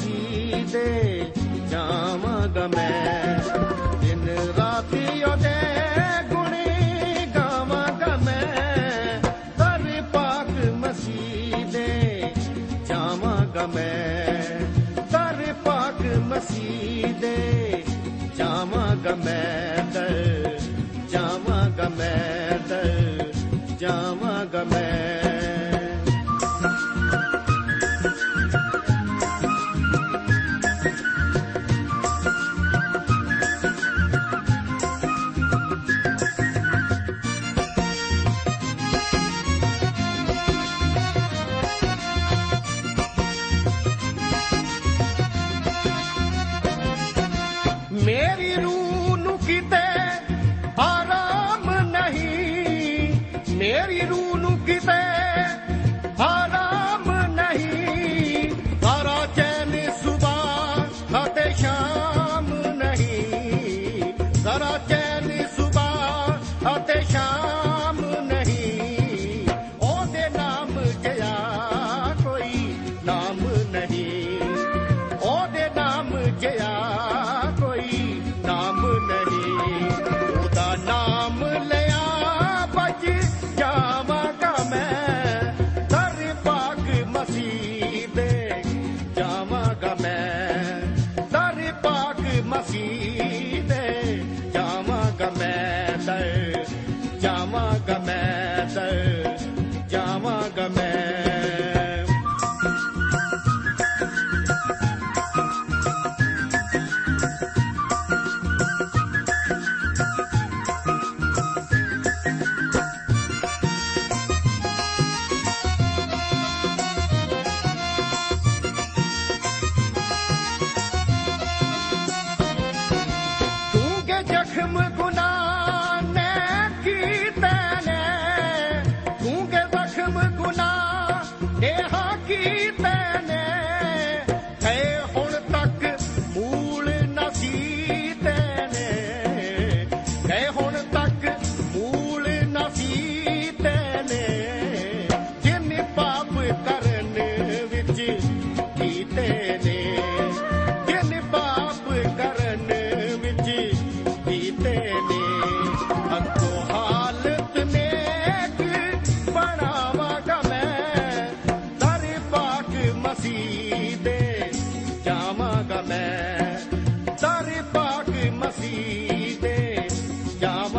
[0.00, 1.26] ਪਾਕ ਦੇ
[1.70, 3.38] ਜਾਵਾਂਗਾ ਮੈਂ।
[4.00, 5.05] ਦਿਨ ਰਾਤੀ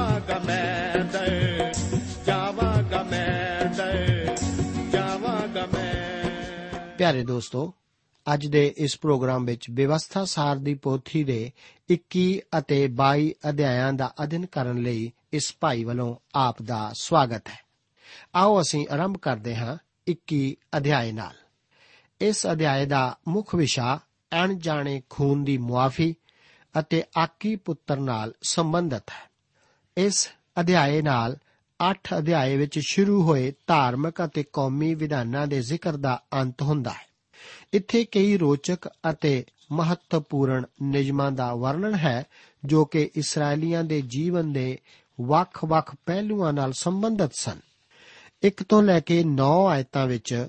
[0.07, 1.73] ਜਾਵਾਂਗਾ ਮੈਂ ਦਰ
[2.25, 4.37] ਜਾਵਾਂਗਾ ਮੈਂ ਦਰ
[4.91, 6.23] ਜਾਵਾਂਗਾ ਮੈਂ।
[6.97, 7.73] ਪਿਆਰੇ ਦੋਸਤੋ,
[8.33, 11.51] ਅੱਜ ਦੇ ਇਸ ਪ੍ਰੋਗਰਾਮ ਵਿੱਚ ਵਿਵਸਥਾ ਸਾਰ ਦੀ ਪੋਥੀ ਦੇ
[11.89, 17.59] 21 ਅਤੇ 22 ਅਧਿਆਇਆਂ ਦਾ ਅਧਿਨ ਕਰਨ ਲਈ ਇਸ ਭਾਈ ਵੱਲੋਂ ਆਪ ਦਾ ਸਵਾਗਤ ਹੈ।
[18.35, 19.77] ਆਓ ਅਸੀਂ ਆਰੰਭ ਕਰਦੇ ਹਾਂ
[20.07, 21.33] 21 ਅਧਿਆਇ ਨਾਲ।
[22.21, 23.99] ਇਸ ਅਧਿਆਇ ਦਾ ਮੁੱਖ ਵਿਸ਼ਾ
[24.33, 26.15] ਅਣਜਾਣੇ ਖੂਨ ਦੀ ਮੁਆਫੀ
[26.79, 29.26] ਅਤੇ ਆਕੀ ਪੁੱਤਰ ਨਾਲ ਸੰਬੰਧਿਤ ਹੈ।
[29.97, 30.29] ਇਸ
[30.59, 31.37] ਅਧਿਆਏ ਨਾਲ
[31.91, 37.07] 8 ਅਧਿਆਏ ਵਿੱਚ ਸ਼ੁਰੂ ਹੋਏ ਧਾਰਮਿਕ ਅਤੇ ਕੌਮੀ ਵਿਧਾਨਾਂ ਦੇ ਜ਼ਿਕਰ ਦਾ ਅੰਤ ਹੁੰਦਾ ਹੈ।
[37.73, 42.23] ਇੱਥੇ ਕਈ ਰੋਚਕ ਅਤੇ ਮਹੱਤਵਪੂਰਨ ਨਿਯਮਾਂ ਦਾ ਵਰਣਨ ਹੈ,
[42.65, 44.79] ਜੋ ਕਿ ਇਸرائیਲੀਆਂ ਦੇ ਜੀਵਨ ਦੇ
[45.21, 47.59] ਵੱਖ-ਵੱਖ ਪਹਿਲੂਆਂ ਨਾਲ ਸੰਬੰਧਿਤ ਸਨ।
[48.43, 50.47] 1 ਤੋਂ ਲੈ ਕੇ 9 ਆਇਤਾਂ ਵਿੱਚ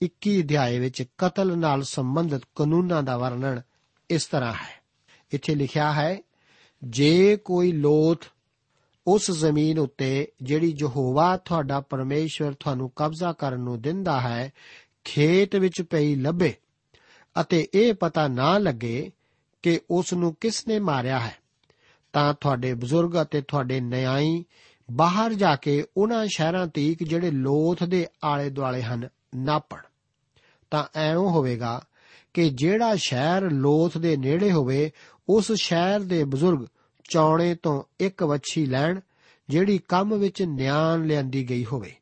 [0.00, 3.62] 21 ਅਧਿਆਏ ਵਿੱਚ ਕਤਲ ਨਾਲ ਸੰਬੰਧਿਤ ਕਾਨੂੰਨਾਂ ਦਾ ਵਰਣਨ
[4.10, 4.82] ਇਸ ਤਰ੍ਹਾਂ ਹੈ।
[5.32, 6.18] ਇੱਥੇ ਲਿਖਿਆ ਹੈ,
[6.84, 8.24] ਜੇ ਕੋਈ ਲੋਥ
[9.10, 14.52] ਉਸ ਜ਼ਮੀਨ ਉੱਤੇ ਜਿਹੜੀ ਯਹੋਵਾ ਤੁਹਾਡਾ ਪਰਮੇਸ਼ਵਰ ਤੁਹਾਨੂੰ ਕਬਜ਼ਾ ਕਰਨ ਨੂੰ ਦਿੰਦਾ ਹੈ,
[15.04, 16.54] ਖੇਤ ਵਿੱਚ ਪਈ ਲੱਭੇ
[17.40, 19.12] ਅਤੇ ਇਹ ਪਤਾ ਨਾ ਲੱਗੇ
[19.62, 21.36] ਕਿ ਉਸ ਨੂੰ ਕਿਸ ਨੇ ਮਾਰਿਆ ਹੈ।
[22.12, 24.44] ਤਾਂ ਤੁਹਾਡੇ ਬਜ਼ੁਰਗ ਅਤੇ ਤੁਹਾਡੇ ਨਿਆਈ
[24.92, 29.80] ਬਾਹਰ ਜਾ ਕੇ ਉਹਨਾਂ ਸ਼ਹਿਰਾਂ ਤੀਕ ਜਿਹੜੇ ਲੋਥ ਦੇ ਆਲੇ ਦੁਆਲੇ ਹਨ, ਨਾਪਣ।
[30.70, 31.82] ਤਾਂ ਐਉਂ ਹੋਵੇਗਾ
[32.34, 34.90] ਕਿ ਜਿਹੜਾ ਸ਼ਹਿਰ ਲੋਥ ਦੇ ਨੇੜੇ ਹੋਵੇ,
[35.28, 36.66] ਉਸ ਸ਼ਹਿਰ ਦੇ ਬਜ਼ੁਰਗ
[37.08, 39.00] ਚੌਣੇ ਤੋਂ ਇੱਕ ਵੱਛੀ ਲੈਣ,
[39.48, 41.94] ਜਿਹੜੀ ਕੰਮ ਵਿੱਚ ਨਿਆਣ ਲਿਆਂਦੀ ਗਈ ਹੋਵੇ,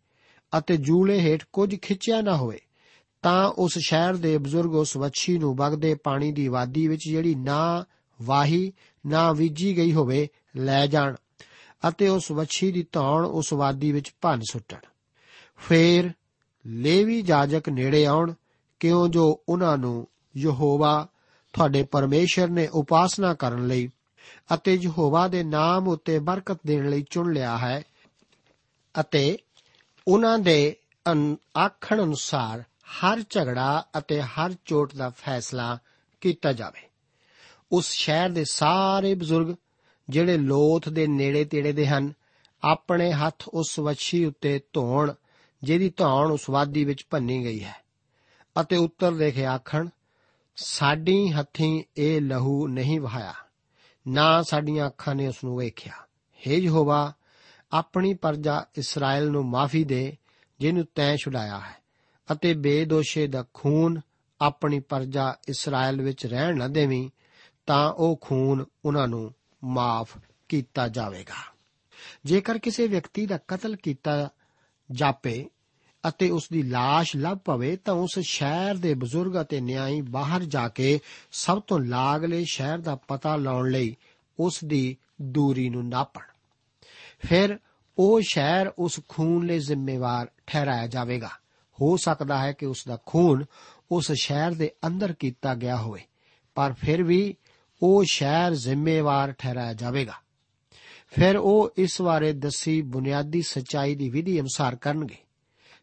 [0.58, 2.60] ਅਤੇ ਜੂਲੇ ਹੇਠ ਕੁਝ ਖਿੱਚਿਆ ਨਾ ਹੋਵੇ,
[3.22, 7.84] ਤਾਂ ਉਸ ਸ਼ਹਿਰ ਦੇ ਬਜ਼ੁਰਗ ਉਸ ਵੱਛੀ ਨੂੰ ਵਗਦੇ ਪਾਣੀ ਦੀ ਵਾਦੀ ਵਿੱਚ ਜਿਹੜੀ ਨਾ
[8.22, 8.72] ਵਾਹੀ,
[9.06, 11.14] ਨਾ ਵੀਜੀ ਗਈ ਹੋਵੇ, ਲੈ ਜਾਣ,
[11.88, 14.78] ਅਤੇ ਉਸ ਵੱਛੀ ਦੀ ਧੌਣ ਉਸ ਵਾਦੀ ਵਿੱਚ ਭੰਨ ਸੁੱਟਣ।
[15.56, 16.10] ਫੇਰ
[16.66, 18.34] ਲੇਵੀ ਜਾਜਕ ਨੇੜੇ ਆਉਣ,
[18.80, 20.06] ਕਿਉਂ ਜੋ ਉਹਨਾਂ ਨੂੰ
[20.36, 21.08] ਯਹੋਵਾ,
[21.52, 23.88] ਤੁਹਾਡੇ ਪਰਮੇਸ਼ਰ ਨੇ ਉਪਾਸਨਾ ਕਰਨ ਲਈ
[24.54, 27.82] ਅਤੇ ਯਹੋਵਾ ਦੇ ਨਾਮ ਉੱਤੇ ਬਰਕਤ ਦੇਣ ਲਈ ਚੁਣ ਲਿਆ ਹੈ
[29.00, 29.38] ਅਤੇ
[30.08, 30.76] ਉਹਨਾਂ ਦੇ
[31.12, 35.78] ਅਨ- ਆਖਣ ਅਨੁਸਾਰ ਹਰ ਝਗੜਾ ਅਤੇ ਹਰ ਚੋਟ ਦਾ ਫੈਸਲਾ
[36.20, 36.88] ਕੀਤਾ ਜਾਵੇ।
[37.72, 39.56] ਉਸ ਸ਼ਹਿਰ ਦੇ ਸਾਰੇ ਬਜ਼ੁਰਗ
[40.08, 42.12] ਜਿਹੜੇ ਲੋਥ ਦੇ ਨੇੜੇ ਤੇੜੇ ਦੇ ਹਨ,
[42.64, 45.12] ਆਪਣੇ ਹੱਥ ਉਸ ਵੱਛੀ ਉੱਤੇ ਧੋਣ,
[45.62, 47.76] ਜਿਹਦੀ ਧੌਣ ਉਸ ਵਾਦੀ ਵਿੱਚ ਭੰਨੀ ਗਈ ਹੈ
[48.60, 49.88] ਅਤੇ ਉੱਤਰ ਦੇ ਕੇ ਆਖਣ,
[50.56, 53.34] ਸਾਡੀ ਹੱਥੀਂ ਇਹ ਲਹੂ ਨਹੀਂ ਵਹਾਇਆ।
[54.08, 55.92] ਨਾ ਸਾਡੀਆਂ ਅੱਖਾਂ ਨੇ ਉਸ ਨੂੰ ਵੇਖਿਆ।
[56.46, 57.12] ਹੇ ਯਹੋਵਾ,
[57.72, 60.16] ਆਪਣੀ ਪਰਜਾ ਇਸਰਾਇਲ ਨੂੰ ਮਾਫੀ ਦੇ,
[60.60, 61.76] ਜਿਹਨੂੰ ਤੈਂ ਛੁਡਾਇਆ ਹੈ,
[62.32, 64.00] ਅਤੇ ਬੇਦੋਸ਼ੇ ਦਾ ਖੂਨ
[64.40, 67.10] ਆਪਣੀ ਪਰਜਾ ਇਸਰਾਇਲ ਵਿੱਚ ਰਹਿਣ ਨਾ ਦੇਵੀਂ,
[67.66, 70.18] ਤਾਂ ਉਹ ਖੂਨ ਉਹਨਾਂ ਨੂੰ ਮਾਫ
[70.48, 71.56] ਕੀਤਾ ਜਾਵੇਗਾ।
[72.24, 74.30] ਜੇਕਰ ਕਿਸੇ ਵਿਅਕਤੀ ਦਾ ਕਤਲ ਕੀਤਾ
[74.90, 75.50] ਜਾਪੇ
[76.08, 80.68] ਅਤੇ ਉਸ ਦੀ লাশ ਲੱਭ ਪਵੇ ਤਾਂ ਉਸ ਸ਼ਹਿਰ ਦੇ ਬਜ਼ੁਰਗ ਅਤੇ ਨਿਆਈ ਬਾਹਰ ਜਾ
[80.68, 81.00] ਕੇ
[81.32, 83.96] ਸਭ ਤੋਂ ਲਾਗਲੇ ਸ਼ਹਿਰ ਦਾ ਪਤਾ ਲਾਉਣ ਲਈ
[84.40, 86.22] ਉਸ ਦੀ ਦੂਰੀ ਨੂੰ ਨਾਪਣ।
[87.18, 87.58] ਫਿਰ
[87.98, 91.30] ਉਹ ਸ਼ਹਿਰ ਉਸ ਖੂਨ ਲਈ ਜ਼ਿੰਮੇਵਾਰ ਠਹਿਰਾਇਆ ਜਾਵੇਗਾ।
[91.82, 93.44] ਹੋ ਸਕਦਾ ਹੈ ਕਿ ਉਸ ਦਾ ਖੂਨ
[93.90, 96.00] ਉਸ ਸ਼ਹਿਰ ਦੇ ਅੰਦਰ ਕੀਤਾ ਗਿਆ ਹੋਵੇ,
[96.54, 97.36] ਪਰ ਫਿਰ ਵੀ
[97.82, 100.14] ਉਹ ਸ਼ਹਿਰ ਜ਼ਿੰਮੇਵਾਰ ਠਹਿਰਾਇਆ ਜਾਵੇਗਾ।
[101.06, 105.16] ਫਿਰ ਉਹ ਇਸ ਬਾਰੇ ਦੱਸੀ ਬੁਨਿਆਦੀ ਸਚਾਈ ਦੀ ਵਿਧੀ ਅਨੁਸਾਰ ਕਰਨਗੇ।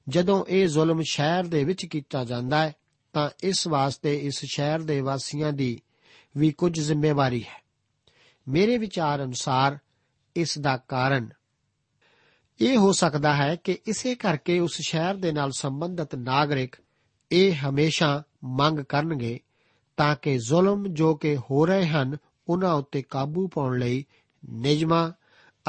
[0.08, 2.76] ਜਦੋਂ ਇਹ ਜ਼ੁਲਮ ਸ਼ਹਿਰ ਦੇ ਵਿੱਚ ਕੀਤਾ ਜਾਂਦਾ ਹੈ,
[3.14, 5.82] ਤਾਂ ਇਸ ਵਾਸਤੇ ਇਸ ਸ਼ਹਿਰ ਦੇ ਵਾਸੀਆਂ ਦੀ
[6.38, 7.64] ਵੀ ਕੁਝ ਜ਼ਿੰਮੇਵਾਰੀ ਹੈ।
[8.48, 9.78] ਮੇਰੇ ਵਿਚਾਰ ਅਨੁਸਾਰ
[10.36, 11.30] ਇਸ ਦਾ ਕਾਰਨ
[12.62, 16.76] ਇਹ ਹੋ ਸਕਦਾ ਹੈ ਕਿ ਇਸੇ ਕਰਕੇ ਉਸ ਸ਼ਹਿਰ ਦੇ ਨਾਲ ਸੰਬੰਧਿਤ ਨਾਗਰਿਕ
[17.32, 19.40] ਇਹ ਹਮੇਸ਼ਾ ਮੰਗ ਕਰਨਗੇ
[19.98, 22.18] ਤਾਂ ਕਿ ਜ਼ੁਲਮ ਜੋ ਕਿ ਹੋ ਰਹੇ ਹਨ,
[22.48, 24.06] ਉਹਨਾਂ ਉੱਤੇ ਕਾਬੂ ਪਾਉਣ ਲਈ
[24.50, 25.12] ਨਿਯਮਾਂ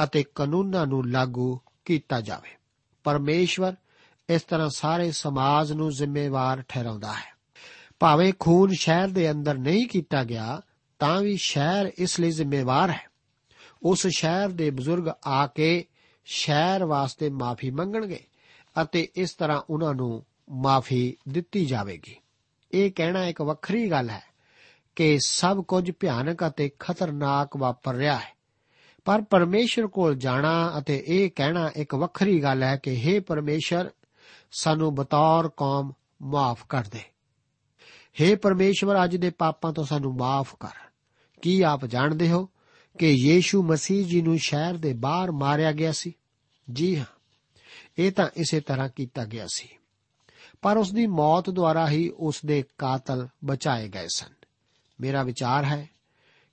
[0.03, 2.49] ਅਤੇ ਕਾਨੂੰਨਾਂ ਨੂੰ ਲਾਗੂ ਕੀਤਾ ਜਾਵੇ।
[3.03, 3.75] ਪਰਮੇਸ਼ਵਰ
[4.29, 7.35] ਇਸ ਤਰ੍ਹਾਂ ਸਾਰੇ ਸਮਾਜ ਨੂੰ ਜ਼ਿੰਮੇਵਾਰ ਠਹਿਰਾਉਂਦਾ ਹੈ।
[7.99, 10.61] ਭਾਵੇਂ ਖੂਨ ਸ਼ਹਿਰ ਦੇ ਅੰਦਰ ਨਹੀਂ ਕੀਤਾ ਗਿਆ,
[10.99, 13.09] ਤਾਂ ਵੀ ਸ਼ਹਿਰ ਇਸ ਲਈ ਜ਼ਿੰਮੇਵਾਰ ਹੈ।
[13.83, 15.85] ਉਸ ਸ਼ਹਿਰ ਦੇ ਬਜ਼ੁਰਗ ਆ ਕੇ
[16.25, 18.19] ਸ਼ਹਿਰ ਵਾਸਤੇ ਮਾਫੀ ਮੰਗਣਗੇ
[18.81, 22.15] ਅਤੇ ਇਸ ਤਰ੍ਹਾਂ ਉਹਨਾਂ ਨੂੰ ਮਾਫੀ ਦਿੱਤੀ ਜਾਵੇਗੀ।
[22.71, 24.23] ਇਹ ਕਹਿਣਾ ਇੱਕ ਵੱਖਰੀ ਗੱਲ ਹੈ
[24.95, 28.35] ਕਿ ਸਭ ਕੁਝ ਭਿਆਨਕ ਅਤੇ ਖਤਰਨਾਕ ਵਾਪਰ ਰਿਹਾ ਹੈ।
[29.05, 33.89] ਪਰ ਪਰਮੇਸ਼ਰ ਕੋਲ ਜਾਣਾ ਅਤੇ ਇਹ ਕਹਿਣਾ ਇੱਕ ਵੱਖਰੀ ਗੱਲ ਹੈ ਕਿ हे ਪਰਮੇਸ਼ਰ
[34.57, 36.99] ਸਾਨੂੰ ਬਤੌਰ ਕੌਮ ਮਾਫ ਕਰ ਦੇ।
[38.21, 40.89] हे ਪਰਮੇਸ਼ਵਰ, ਅੱਜ ਦੇ ਪਾਪਾਂ ਤੋਂ ਸਾਨੂੰ ਮਾਫ ਕਰ।
[41.41, 42.49] ਕੀ ਆਪ ਜਾਣਦੇ ਹੋ
[42.99, 46.13] ਕਿ ਯੀਸ਼ੂ ਮਸੀਹ ਜੀ ਨੂੰ ਸ਼ਹਿਰ ਦੇ ਬਾਹਰ ਮਾਰਿਆ ਗਿਆ ਸੀ?
[46.73, 47.05] ਜੀ ਹਾਂ,
[47.97, 49.69] ਇਹ ਤਾਂ ਇਸੇ ਤਰ੍ਹਾਂ ਕੀਤਾ ਗਿਆ ਸੀ।
[50.61, 54.33] ਪਰ ਉਸ ਦੀ ਮੌਤ ਦੁਆਰਾ ਹੀ ਉਸ ਦੇ ਕਾਤਲ ਬਚਾਏ ਗਏ ਸਨ।
[55.01, 55.89] ਮੇਰਾ ਵਿਚਾਰ ਹੈ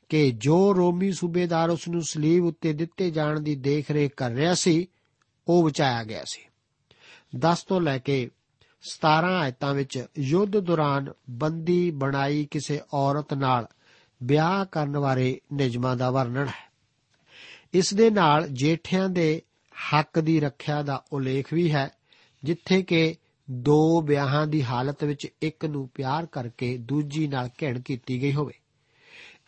[0.08, 4.86] ਕਿ ਜੋ ਰੋਮੀ ਸੂਬੇਦਾਰ ਉਸ ਨੂੰ ਸਲੀਬ ਉੱਤੇ ਦਿੱਤੇ ਜਾਣ ਦੀ ਦੇਖਰੇਖ ਕਰ ਰਿਹਾ ਸੀ,
[5.48, 6.51] ਉਹ ਬਚਾਇਆ ਗਿਆ ਸੀ।
[7.36, 8.30] 10 ਤੋਂ ਲੈ ਕੇ
[8.82, 13.68] 17 ਆਇਤਾਂ ਵਿੱਚ ਯੁੱਧ ਦੌਰਾਨ ਬੰਦੀ ਬਣਾਈ ਕਿਸੇ ਔਰਤ ਨਾਲ
[14.22, 16.72] ਵਿਆਹ ਕਰਨ ਬਾਰੇ ਨਿਯਮਾਂ ਦਾ ਵਰਣਨ ਹੈ।
[17.74, 19.42] ਇਸ ਦੇ ਨਾਲ ਜੇਠਿਆਂ ਦੇ
[19.94, 21.90] ਹੱਕ ਦੀ ਰੱਖਿਆ ਦਾ ਉਲੇਖ ਵੀ ਹੈ,
[22.44, 23.16] ਜਿੱਥੇ ਕਿ
[23.50, 28.54] ਦੋ ਵਿਆਹਾਂ ਦੀ ਹਾਲਤ ਵਿੱਚ ਇੱਕ ਨੂੰ ਪਿਆਰ ਕਰਕੇ ਦੂਜੀ ਨਾਲ ਘਿਣ ਕੀਤੀ ਗਈ ਹੋਵੇ।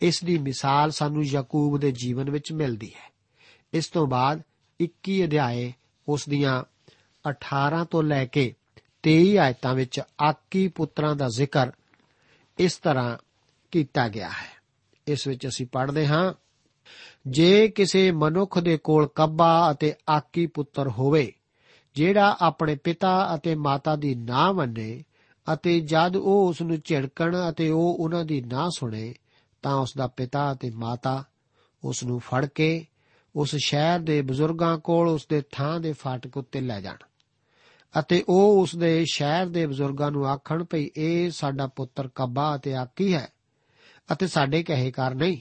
[0.02, 3.12] ਇਸ ਦੀ ਮਿਸਾਲ ਸਾਨੂੰ ਯਾਕੂਬ ਦੇ ਜੀਵਨ ਵਿੱਚ ਮਿਲਦੀ ਹੈ।
[3.72, 4.42] ਇਸ ਤੋਂ ਬਾਅਦ
[4.80, 5.72] 21 ਅਧਿਆਏ
[6.08, 6.62] ਉਸ ਦੀਆਂ
[7.28, 8.54] 18 ਤੋਂ ਲੈ ਕੇ
[9.02, 11.72] 23 ਆਇਤਾਂ ਵਿੱਚ ਆਕੀ ਪੁੱਤਰਾਂ ਦਾ ਜ਼ਿਕਰ
[12.58, 13.18] ਇਸ ਤਰ੍ਹਾਂ
[13.70, 14.54] ਕੀਤਾ ਗਿਆ ਹੈ।
[15.06, 16.32] ਇਸ ਵਿੱਚ ਅਸੀਂ ਪੜ੍ਹਦੇ ਹਾਂ,
[17.26, 21.32] ਜੇ ਕਿਸੇ ਮਨੁੱਖ ਦੇ ਕੋਲ ਕੱਬਾ ਅਤੇ ਆਕੀ ਪੁੱਤਰ ਹੋਵੇ,
[21.94, 25.04] ਜਿਹੜਾ ਆਪਣੇ ਪਿਤਾ ਅਤੇ ਮਾਤਾ ਦੀ ਨਾ ਮੰਨੇ
[25.52, 29.14] ਅਤੇ ਜਦ ਉਹ ਉਸ ਨੂੰ ਝਿੜਕਣ ਅਤੇ ਉਹ ਉਹਨਾਂ ਦੀ ਨਾ ਸੁਣੇ,
[29.62, 31.24] ਤਾਂ ਉਸ ਦਾ ਪਿਤਾ ਅਤੇ ਮਾਤਾ
[31.84, 32.86] ਉਸ ਨੂੰ ਫੜ ਕੇ
[33.36, 36.96] ਉਸ ਸ਼ਹਿਰ ਦੇ ਬਜ਼ੁਰਗਾਂ ਕੋਲ ਉਸ ਦੇ ਥਾਂ ਦੇ ਫਾਟਕ ਉੱਤੇ ਲੈ ਜਾਣ।
[37.98, 42.74] ਅਤੇ ਉਹ ਉਸ ਦੇ ਸ਼ਹਿਰ ਦੇ ਬਜ਼ੁਰਗਾਂ ਨੂੰ ਆਖਣ ਭਈ ਇਹ ਸਾਡਾ ਪੁੱਤਰ ਕੱਬਾ ਅਤੇ
[42.74, 43.32] ਆਕੀ ਹੈ
[44.12, 45.36] ਅਤੇ ਸਾਡੇ ਕਹੇ ਕਰ ਨਹੀਂ,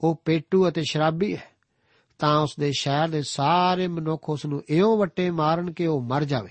[0.00, 1.54] ਉਹ ਪੇਟੂ ਅਤੇ ਸ਼ਰਾਬੀ ਹੈ।
[2.18, 6.24] ਤਾਂ ਉਸ ਦੇ ਸ਼ਹਿਰ ਦੇ ਸਾਰੇ ਮਨੁੱਖ ਉਸ ਨੂੰ ਇਉਂ ਵੱਟੇ ਮਾਰਨ ਕਿ ਉਹ ਮਰ
[6.24, 6.50] ਜਾਵੇ।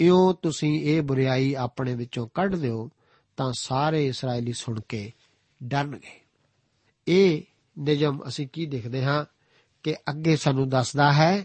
[0.00, 2.90] ਇਉਂ ਤੁਸੀਂ ਇਹ ਬੁਰੀਾਈ ਆਪਣੇ ਵਿੱਚੋਂ ਕੱਢ ਦਿਓ
[3.36, 5.12] ਤਾਂ ਸਾਰੇ ਇਸرائیਲੀ ਸੁਣ ਕੇ
[5.62, 6.20] ਡਰਨਗੇ।
[7.08, 7.42] ਇਹ
[7.78, 9.24] ਨਿਯਮ ਅਸੀਂ ਕੀ ਦੇਖਦੇ ਹਾਂ?
[9.82, 11.44] ਕਿ ਅੱਗੇ ਸਾਨੂੰ ਦੱਸਦਾ ਹੈ,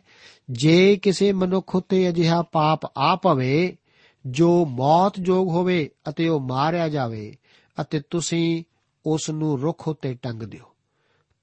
[0.50, 3.77] ਜੇ ਕਿਸੇ ਮਨੁੱਖ ਉਤੇ ਅਜਿਹਾ ਪਾਪ ਆ ਪਵੇ,
[4.25, 7.36] ਜੋ ਮੌਤ ਜੋਗ ਹੋਵੇ ਅਤੇ ਉਹ ਮਾਰਿਆ ਜਾਵੇ
[7.82, 8.63] ਅਤੇ ਤੁਸੀਂ
[9.06, 10.65] ਉਸ ਨੂੰ ਰੁੱਖ ਉਤੇ ਟੰਗ ਦਿਓ,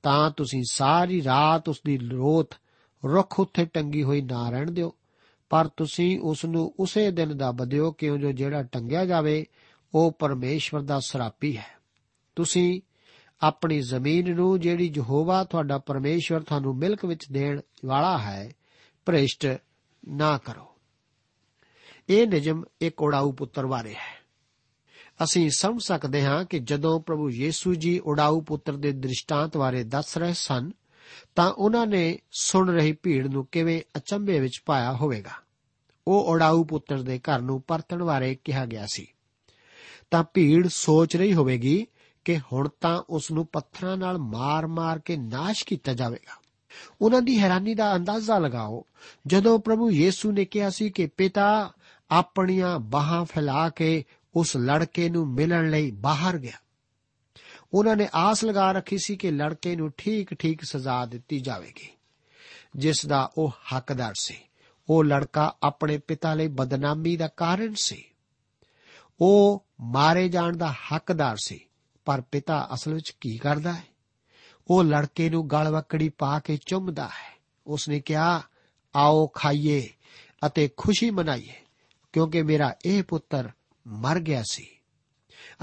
[0.02, 2.54] ਤਾਂ ਤੁਸੀਂ ਸਾਰੀ ਰਾਤ ਉਸ ਦੀ ਲੋਥ
[3.04, 4.94] ਰੁੱਖ ਉੱਤੇ ਟੰਗੀ ਹੋਈ ਨਾ ਰਹਿਣ ਦਿਓ।
[5.50, 9.46] ਪਰ ਤੁਸੀਂ ਉਸ ਨੂੰ ਉਸੇ ਦਿਨ ਦੱਬ ਦਿਓ ਕਿਉਂ ਜੋ ਜਿਹੜਾ ਟੰਗਿਆ ਜਾਵੇ,
[9.94, 11.66] ਉਹ ਪਰਮੇਸ਼ਵਰ ਦਾ ਸਰਾਪੀ ਹੈ।
[12.36, 12.80] ਤੁਸੀਂ
[13.42, 18.52] ਆਪਣੀ ਜ਼ਮੀਨ ਨੂੰ ਜਿਹੜੀ ਯਹੋਵਾ ਤੁਹਾਡਾ ਪਰਮੇਸ਼ਵਰ ਤੁਹਾਨੂੰ ਮਿਲਕ ਵਿੱਚ ਦੇਣ ਵਾਲਾ ਹੈ,
[19.06, 19.58] ਭ੍ਰਿਸ਼ਟ
[20.08, 20.76] ਨਾ ਕਰੋ।
[22.08, 24.22] ਇਹ ਨਿਯਮ ਇੱਕ ਉਡਾਊ ਪੁੱਤਰ ਬਾਰੇ ਹੈ।
[25.24, 30.18] ਅਸੀਂ ਸਮਝ ਸਕਦੇ ਹਾਂ ਕਿ ਜਦੋਂ ਪ੍ਰਭੂ ਯੀਸੂ ਜੀ ਉਡਾਊ ਪੁੱਤਰ ਦੇ ਦ੍ਰਿਸ਼ਟਾਂਤ ਬਾਰੇ ਦੱਸ
[30.18, 30.70] ਰਹੇ ਸਨ,
[31.34, 35.30] ਤਾਂ ਉਹਨਾਂ ਨੇ ਸੁਣ ਰਹੀ ਭੀੜ ਨੂੰ ਕਿਵੇਂ ਅਚੰਭੇ ਵਿੱਚ ਪਾਇਆ ਹੋਵੇਗਾ।
[36.08, 39.06] ਉਹ ਉਡਾਊ ਪੁੱਤਰ ਦੇ ਘਰ ਨੂੰ ਪਰਤਣ ਬਾਰੇ ਕਿਹਾ ਗਿਆ ਸੀ।
[40.10, 41.86] ਤਾਂ ਭੀੜ ਸੋਚ ਰਹੀ ਹੋਵੇਗੀ
[42.24, 46.42] ਕਿ ਹੁਣ ਤਾਂ ਉਸ ਨੂੰ ਪੱਥਰਾਂ ਨਾਲ ਮਾਰ-ਮਾਰ ਕੇ ਨਾਸ਼ ਕੀਤਾ ਜਾਵੇਗਾ।
[47.00, 48.84] ਉਹਨਾਂ ਦੀ ਹੈਰਾਨੀ ਦਾ ਅੰਦਾਜ਼ਾ ਲਗਾਓ।
[49.26, 51.72] ਜਦੋਂ ਪ੍ਰਭੂ ਯੀਸੂ ਨੇ ਕਿਹਾ ਸੀ ਕਿ, ਪਿਤਾ,
[52.10, 56.56] ਆਪਣੀਆਂ ਬਾਹਾਂ ਫੈਲਾ ਕੇ ਉਸ ਲੜਕੇ ਨੂੰ ਮਿਲਣ ਲਈ ਬਾਹਰ ਗਿਆ।
[57.74, 61.88] ਉਹਨਾਂ ਨੇ ਆਸ ਲਗਾ ਰੱਖੀ ਸੀ ਕਿ ਲੜਕੇ ਨੂੰ ਠੀਕ-ਠੀਕ ਸਜ਼ਾ ਦਿੱਤੀ ਜਾਵੇਗੀ।
[62.76, 64.36] ਜਿਸ ਦਾ ਉਹ ਹੱਕਦਾਰ ਸੀ।
[64.88, 68.04] ਉਹ ਲੜਕਾ ਆਪਣੇ ਪਿਤਾ ਲਈ ਬਦਨਾਮੀ ਦਾ ਕਾਰਨ ਸੀ।
[69.20, 71.60] ਉਹ ਮਾਰੇ ਜਾਣ ਦਾ ਹੱਕਦਾਰ ਸੀ।
[72.04, 73.84] ਪਰ ਪਿਤਾ ਅਸਲ ਵਿੱਚ ਕੀ ਕਰਦਾ ਹੈ?
[74.70, 78.42] ਉਹ ਲੜਕੇ ਨੂੰ ਗਲ ਵਕੜੀ ਪਾ ਕੇ ਚੁੰਮਦਾ ਹੈ। ਉਸਨੇ ਕਿਹਾ,
[78.96, 79.88] ਆਓ ਖਾਈਏ
[80.46, 81.54] ਅਤੇ ਖੁਸ਼ੀ ਮਨਾਈਏ,
[82.12, 83.50] ਕਿਉਂਕਿ ਮੇਰਾ ਇਹ ਪੁੱਤਰ
[83.86, 84.66] ਮਰ ਗਿਆ ਸੀ।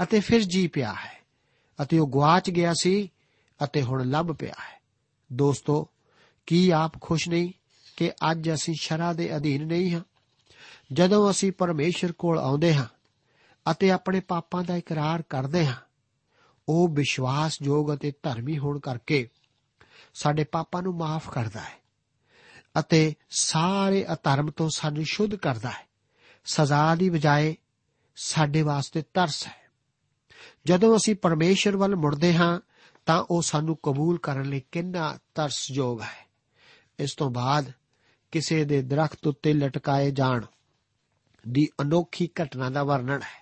[0.02, 1.18] ਅਤੇ ਫਿਰ ਜੀ ਪਿਆ ਹੈ
[1.82, 3.12] ਅਤੇ ਉਹ ਗਵਾਚ ਗਿਆ ਸੀ
[3.64, 4.80] ਅਤੇ ਹੁਣ ਲੱਭ ਪਿਆ ਹੈ।
[5.32, 5.88] ਦੋਸਤੋ,
[6.46, 7.52] ਕੀ ਆਪ ਖੁਸ਼ ਨਹੀਂ
[7.96, 10.00] ਕਿ ਅੱਜ ਅਸੀਂ ਸ਼ਰਾ ਦੇ ਅਧੀਨ ਨਹੀਂ ਹਾਂ?
[10.92, 12.86] ਜਦੋਂ ਅਸੀਂ ਪਰਮੇਸ਼ਰ ਕੋਲ ਆਉਂਦੇ ਹਾਂ
[13.70, 15.89] ਅਤੇ ਆਪਣੇ ਪਾਪਾਂ ਦਾ ਇਕਰਾਰ ਕਰਦੇ ਹਾਂ
[16.72, 19.28] ਉਹ ਵਿਸ਼ਵਾਸਯੋਗ ਅਤੇ ਧਰਮੀ ਹੋਣ ਕਰਕੇ
[20.14, 21.82] ਸਾਡੇ ਪਾਪਾਂ ਨੂੰ ਮਾਫ ਕਰਦਾ ਹੈ
[22.78, 25.88] ਅਤੇ ਸਾਰੇ ਅਧਰਮ ਤੋਂ ਸਾਨੂੰ ਸ਼ੁੱਧ ਕਰਦਾ ਹੈ।
[26.44, 27.56] ਸਜ਼ਾ ਦੀ ਬਜਾਏ
[28.16, 29.70] ਸਾਡੇ ਵਾਸਤੇ ਤਰਸ ਹੈ।
[30.66, 32.60] ਜਦੋਂ ਅਸੀਂ ਪਰਮੇਸ਼ਰ ਵੱਲ ਮੁੜਦੇ ਹਾਂ,
[33.06, 36.28] ਤਾਂ ਉਹ ਸਾਨੂੰ ਕਬੂਲ ਕਰਨ ਲਈ ਕਿੰਨਾ ਤਰਸਯੋਗ ਹੈ।
[36.98, 37.72] ਇਸ ਤੋਂ ਬਾਅਦ
[38.30, 40.44] ਕਿਸੇ ਦੇ ਦਰਖਤ ਉੱਤੇ ਲਟਕਾਏ ਜਾਣ
[41.48, 43.39] ਦੀ ਅਨੋਖੀ ਘਟਨਾ ਦਾ ਵਰਣਨ ਹੈ।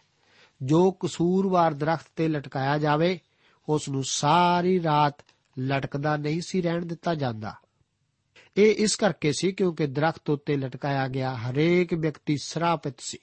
[0.62, 3.20] ਜੋ ਕਸੂਰਵਾਰ ਦਰਖਤ ਤੇ ਲਟਕਾਇਆ ਜਾਵੇ,
[3.68, 5.14] ਉਸ ਨੂੰ ਸਾਰੀ ਰਾਤ
[5.58, 7.54] ਲਟਕਦਾ ਨਹੀਂ ਸੀ ਰਹਿਣ ਦਿੱਤਾ ਜਾਂਦਾ।
[8.56, 13.18] ਇਹ ਇਸ ਕਰਕੇ ਸੀ ਕਿਉਂਕਿ ਦਰਖਤ ਉੱਤੇ ਲਟਕਾਇਆ ਗਿਆ ਹਰੇਕ ਵਿਅਕਤੀ ਸਰਾਪਿਤ ਸੀ।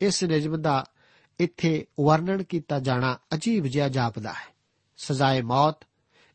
[0.00, 0.86] ਇਸ ਨਿਯਮ ਦਾ
[1.40, 4.54] ਇੱਥੇ ਵਰਣਨ ਕੀਤਾ ਜਾਣਾ ਅਜੀਬ ਜਿਹਾ ਜਾਪਦਾ ਹੈ।
[4.96, 5.76] ਸਜ਼ਾਏ ਮੌਤ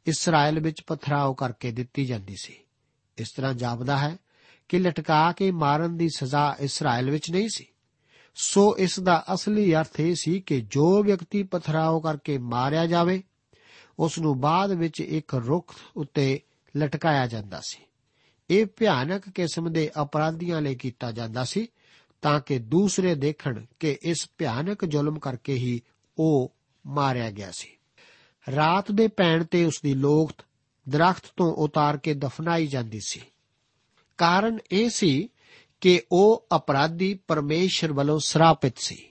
[0.08, 2.56] ਇਸਰਾਇਲ ਵਿੱਚ ਪਥਰਾਓ ਕਰਕੇ ਦਿੱਤੀ ਜਾਂਦੀ ਸੀ।
[3.18, 4.18] ਇਸ ਤਰ੍ਹਾਂ ਜਾਪਦਾ ਹੈ
[4.70, 7.68] ਕਿ ਲਟਕਾ ਕੇ ਮਾਰਨ ਦੀ ਸਜ਼ਾ ਇਸਰਾਇਲ ਵਿੱਚ ਨਹੀਂ ਸੀ।
[8.36, 13.24] ਸੋ ਇਸ ਦਾ ਅਸਲੀ ਅਰਥ ਇਹ ਸੀ ਕਿ ਜੋ ਵਿਅਕਤੀ ਪਥਰਾਓ ਕਰਕੇ ਮਾਰਿਆ ਜਾਵੇ
[14.00, 16.42] ਉਸ ਨੂੰ ਬਾਅਦ ਵਿੱਚ ਇੱਕ ਰੁੱਖ ਉੱਤੇ
[16.78, 17.84] ਲਟਕਾਇਆ ਜਾਂਦਾ ਸੀ।
[18.50, 21.68] ਇਹ ਭਿਆਨਕ ਕਿਸਮ ਦੇ ਅਪਰਾਧੀਆਂ ਲਈ ਕੀਤਾ ਜਾਂਦਾ ਸੀ
[22.22, 25.82] ਤਾਂ ਕਿ ਦੂਸਰੇ ਦੇਖਣ ਕਿ ਇਸ ਭਿਆਨਕ ਜ਼ੁਲਮ ਕਰਕੇ ਹੀ
[26.18, 27.68] ਉਹ ਮਾਰਿਆ ਗਿਆ ਸੀ।
[28.56, 30.42] ਰਾਤ ਦੇ ਪੈਣ ਤੇ ਉਸ ਦੀ ਲੋਥ
[30.90, 33.22] ਦਰਖਤ ਤੋਂ ਉਤਾਰ ਕੇ ਦਫਨਾਈ ਜਾਂਦੀ ਸੀ।
[34.18, 35.30] ਕਾਰਨ ਇਹ ਸੀ
[35.82, 39.06] ਕਿ ਉਹ ਅਪਰਾਧੀ ਪਰਮੇਸ਼ਰ ਵੱਲੋਂ ਸਰਾਪਿਤ ਸੀ।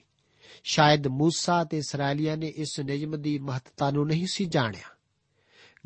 [0.63, 4.95] ਸ਼ਾਇਦ موسی ਤੇ ਇਸرائیਲੀਆਂ ਨੇ ਇਸ ਨਿਯਮ ਦੀ ਮਹੱਤਤਾ ਨੂੰ ਨਹੀਂ ਸੀ ਜਾਣਿਆ।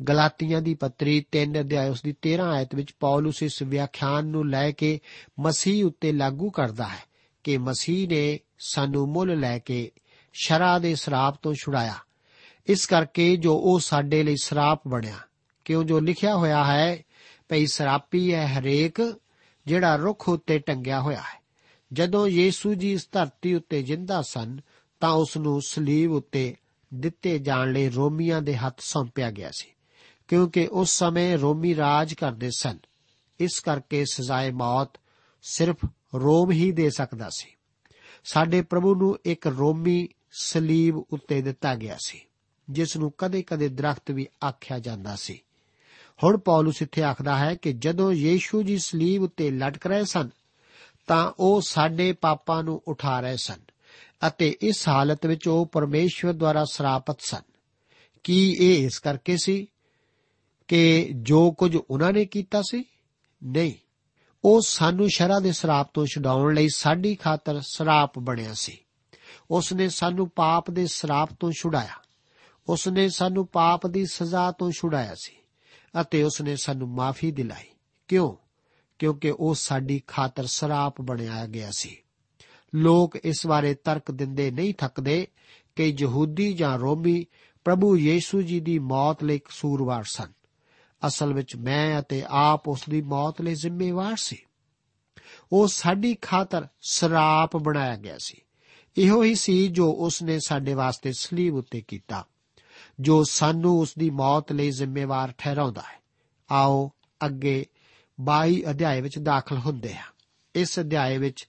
[0.08, 4.70] ਗਲਾਤੀਆਂ ਦੀ ਪੱਤਰੀ 3 ਅਧਿਆਇ ਉਸ ਦੀ 13 ਆਇਤ ਵਿੱਚ ਪੌਲਸ ਇਸ ਵਿਆਖਿਆਨ ਨੂੰ ਲੈ
[4.70, 5.00] ਕੇ
[5.40, 7.04] ਮਸੀਹ ਉੱਤੇ ਲਾਗੂ ਕਰਦਾ ਹੈ
[7.44, 9.90] ਕਿ ਮਸੀਹ ਨੇ ਸਾਨੂੰ ਮੁੱਲ ਲੈ ਕੇ
[10.32, 11.94] ਸ਼ਰਾ ਦੇ ਸਰਾਪ ਤੋਂ ਛੁਡਾਇਆ।
[12.66, 15.18] ਇਸ ਕਰਕੇ ਜੋ ਉਹ ਸਾਡੇ ਲਈ ਸਰਾਪ ਬਣਿਆ,
[15.64, 17.04] ਕਿਉਂ ਜੋ ਲਿਖਿਆ ਹੋਇਆ ਹੈ,
[17.48, 19.20] ਭਈ ਸਰਾਪੀ ਹੈ ਹਰੇਕ
[19.66, 21.42] ਜਿਹੜਾ ਰੁੱਖ ਉੱਤੇ ਟੰਗਿਆ ਹੋਇਆ ਹੈ।
[21.92, 24.60] ਜਦੋਂ ਯੀਸੂ ਜੀ ਇਸ ਧਰਤੀ ਉੱਤੇ ਜਿੰਦਾ ਸਨ,
[25.00, 26.56] ਤਾਂ ਉਸ ਨੂੰ ਸਲੀਬ ਉੱਤੇ
[26.94, 29.68] ਦਿੱਤੇ ਜਾਣ ਲਈ ਰੋਮੀਆਂ ਦੇ ਹੱਥ ਸੌਂਪਿਆ ਗਿਆ ਸੀ,
[30.28, 32.78] ਕਿਉਂਕਿ ਉਸ ਸਮੇਂ ਰੋਮੀ ਰਾਜ ਕਰਦੇ ਸਨ।
[33.40, 34.88] ਇਸ ਕਰਕੇ ਸਜ਼ਾਏ ਮੌਤ
[35.42, 35.76] ਸਿਰਫ
[36.14, 37.48] ਰੋਮ ਹੀ ਦੇ ਸਕਦਾ ਸੀ।
[38.24, 42.20] ਸਾਡੇ ਪ੍ਰਭੂ ਨੂੰ ਇੱਕ ਰੋਮੀ ਸਲੀਬ ਉੱਤੇ ਦਿੱਤਾ ਗਿਆ ਸੀ,
[42.70, 45.40] ਜਿਸ ਨੂੰ ਕਦੇ-ਕਦੇ ਦਰਖਤ ਵੀ ਆਖਿਆ ਜਾਂਦਾ ਸੀ।
[46.24, 50.30] ਹੁਣ ਪੌਲਸ ਇੱਥੇ ਆਖਦਾ ਹੈ ਕਿ ਜਦੋਂ ਯੀਸ਼ੂ ਜੀ ਸਲੀਬ ਉੱਤੇ ਲਟਕ ਰਹੇ ਸਨ,
[51.06, 53.60] ਤਾਂ ਉਹ ਸਾਡੇ ਪਾਪਾਂ ਨੂੰ ਉਠਾ ਰਹੇ ਸਨ
[54.26, 57.42] ਅਤੇ ਇਸ ਹਾਲਤ ਵਿੱਚ ਉਹ ਪਰਮੇਸ਼ਵਰ ਦੁਆਰਾ ਸਰਾਪਤ ਸਨ।
[58.24, 59.66] ਕੀ ਇਹ ਇਸ ਕਰਕੇ ਸੀ
[60.68, 62.84] ਕਿ ਜੋ ਕੁਝ ਉਹਨਾਂ ਨੇ ਕੀਤਾ ਸੀ?
[63.44, 63.72] ਨਹੀਂ।
[64.44, 68.78] ਉਹ ਸਾਨੂੰ ਸ਼ਰਾ ਦੇ ਸਰਾਪ ਤੋਂ ਛਡਾਉਣ ਲਈ ਸਾਡੀ ਖਾਤਰ ਸਰਾਪ ਬਣਿਆ ਸੀ।
[69.50, 72.02] ਉਸ ਨੇ ਸਾਨੂੰ ਪਾਪ ਦੇ ਸਰਾਪ ਤੋਂ ਛੁਡਾਇਆ।
[72.68, 75.36] ਉਸ ਨੇ ਸਾਨੂੰ ਪਾਪ ਦੀ ਸਜ਼ਾ ਤੋਂ ਛੁਡਾਇਆ ਸੀ।
[76.00, 77.64] ਅਤੇ ਉਸ ਨੇ ਸਾਨੂੰ ਮਾਫੀ ਦਿਲਾਈ।
[78.08, 78.36] ਕਿਉਂ?
[78.98, 81.96] ਕਿਉਂਕਿ ਉਹ ਸਾਡੀ ਖਾਤਰ ਸਰਾਪ ਬਣਾਇਆ ਗਿਆ ਸੀ।
[82.74, 85.28] ਲੋਕ ਇਸ ਬਾਰੇ ਤਰਕ ਦਿੰਦੇ ਨਹੀਂ ਥੱਕਦੇ
[85.76, 87.26] ਕਿ ਯਹੂਦੀ ਜਾਂ ਰੋਮੀ
[87.64, 90.32] ਪ੍ਰਭੂ ਯੀਸ਼ੂ ਜੀ ਦੀ ਮੌਤ ਲਈ ਕਸੂਰਵਾਰ ਸਨ।
[91.06, 94.38] ਅਸਲ ਵਿੱਚ ਮੈਂ ਅਤੇ ਆਪ ਉਸ ਦੀ ਮੌਤ ਲਈ ਜ਼ਿੰਮੇਵਾਰ ਸੀ।
[95.52, 98.40] ਉਹ ਸਾਡੀ ਖਾਤਰ ਸਰਾਪ ਬਣਾਇਆ ਗਿਆ ਸੀ।
[98.96, 102.26] ਇਹੋ ਹੀ ਸੀ ਜੋ ਉਸ ਨੇ ਸਾਡੇ ਵਾਸਤੇ ਸਲੀਬ ਉੱਤੇ ਕੀਤਾ।
[103.00, 106.02] ਜੋ ਸਾਨੂੰ ਉਸ ਦੀ ਮੌਤ ਲਈ ਜ਼ਿੰਮੇਵਾਰ ਠਹਿਰਾਉਂਦਾ ਹੈ।
[106.50, 106.90] ਆਓ
[107.26, 107.66] ਅੱਗੇ
[108.20, 110.12] 22 ਅਧਿਆਏ ਵਿੱਚ ਦਾਖਲ ਹੁੰਦੇ ਹਾਂ।
[110.54, 111.48] ਇਸ ਅਧਿਆਏ ਵਿੱਚ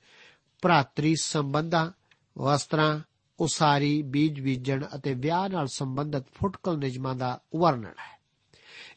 [0.62, 1.92] ਭਰਾਤਰੀ ਸੰਬੰਧਾਂ,
[2.38, 3.00] ਵਸਤਰਾਂ,
[3.40, 8.18] ਉਸਾਰੀ, ਬੀਜ ਬੀਜਣ ਅਤੇ ਵਿਆਹ ਨਾਲ ਸੰਬੰਧਿਤ ਫੁਟਕਲ ਨਿਯਮਾਂ ਦਾ ਵਰਣਨ ਹੈ।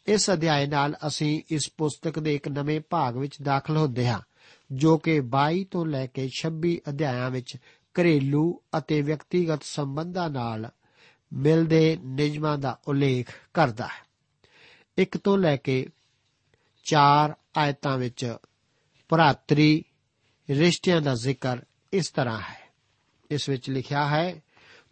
[0.07, 4.21] ਇਸ ਅਧਿਆਏ ਨਾਲ ਅਸੀਂ ਇਸ ਪੁਸਤਕ ਦੇ ਇੱਕ ਨਵੇਂ ਭਾਗ ਵਿੱਚ ਦਾਖਲ ਹੁੰਦੇ ਹਾਂ,
[4.73, 7.57] ਜੋ ਕਿ 22 ਤੋਂ ਲੈ ਕੇ 26 ਅਧਿਆਇਆਂ ਵਿੱਚ
[8.00, 10.71] ਘਰੇਲੂ ਅਤੇ ਵਿਅਕਤੀਗਤ ਸੰਬੰਧਾਂ ਨਾਲ
[11.33, 14.11] ਮਿਲਦੇ ਨਿਯਮਾਂ ਦਾ ਉਲੇਖ ਕਰਦਾ ਹੈ।
[14.99, 15.87] ਇੱਕ ਤੋਂ ਲੈ ਕੇ
[16.85, 18.37] 4 ਆਇਤਾਂ ਵਿੱਚ
[19.09, 19.85] ਭਰਾਤਰੀ
[20.51, 21.59] ਰਿਸ਼ਤਿਆਂ ਦਾ ਜ਼ਿਕਰ
[21.93, 22.73] ਇਸ ਤਰ੍ਹਾਂ ਹੈ।
[23.31, 24.43] ਇਸ ਵਿੱਚ ਲਿਖਿਆ ਹੈ,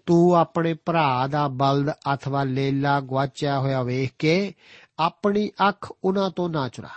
[0.06, 4.54] ਤੂੰ ਆਪਣੇ ਭਰਾ ਦਾ ਬਲਦ ਅਥਵਾ ਲੇਲਾ ਗਵਾਚਿਆ ਹੋਇਆ ਵੇਖ ਕੇ
[4.98, 6.88] ਆਪਣੀ ਅੱਖ ਉਹਨਾਂ ਤੋਂ ਨਾ ਚੁਰਾ।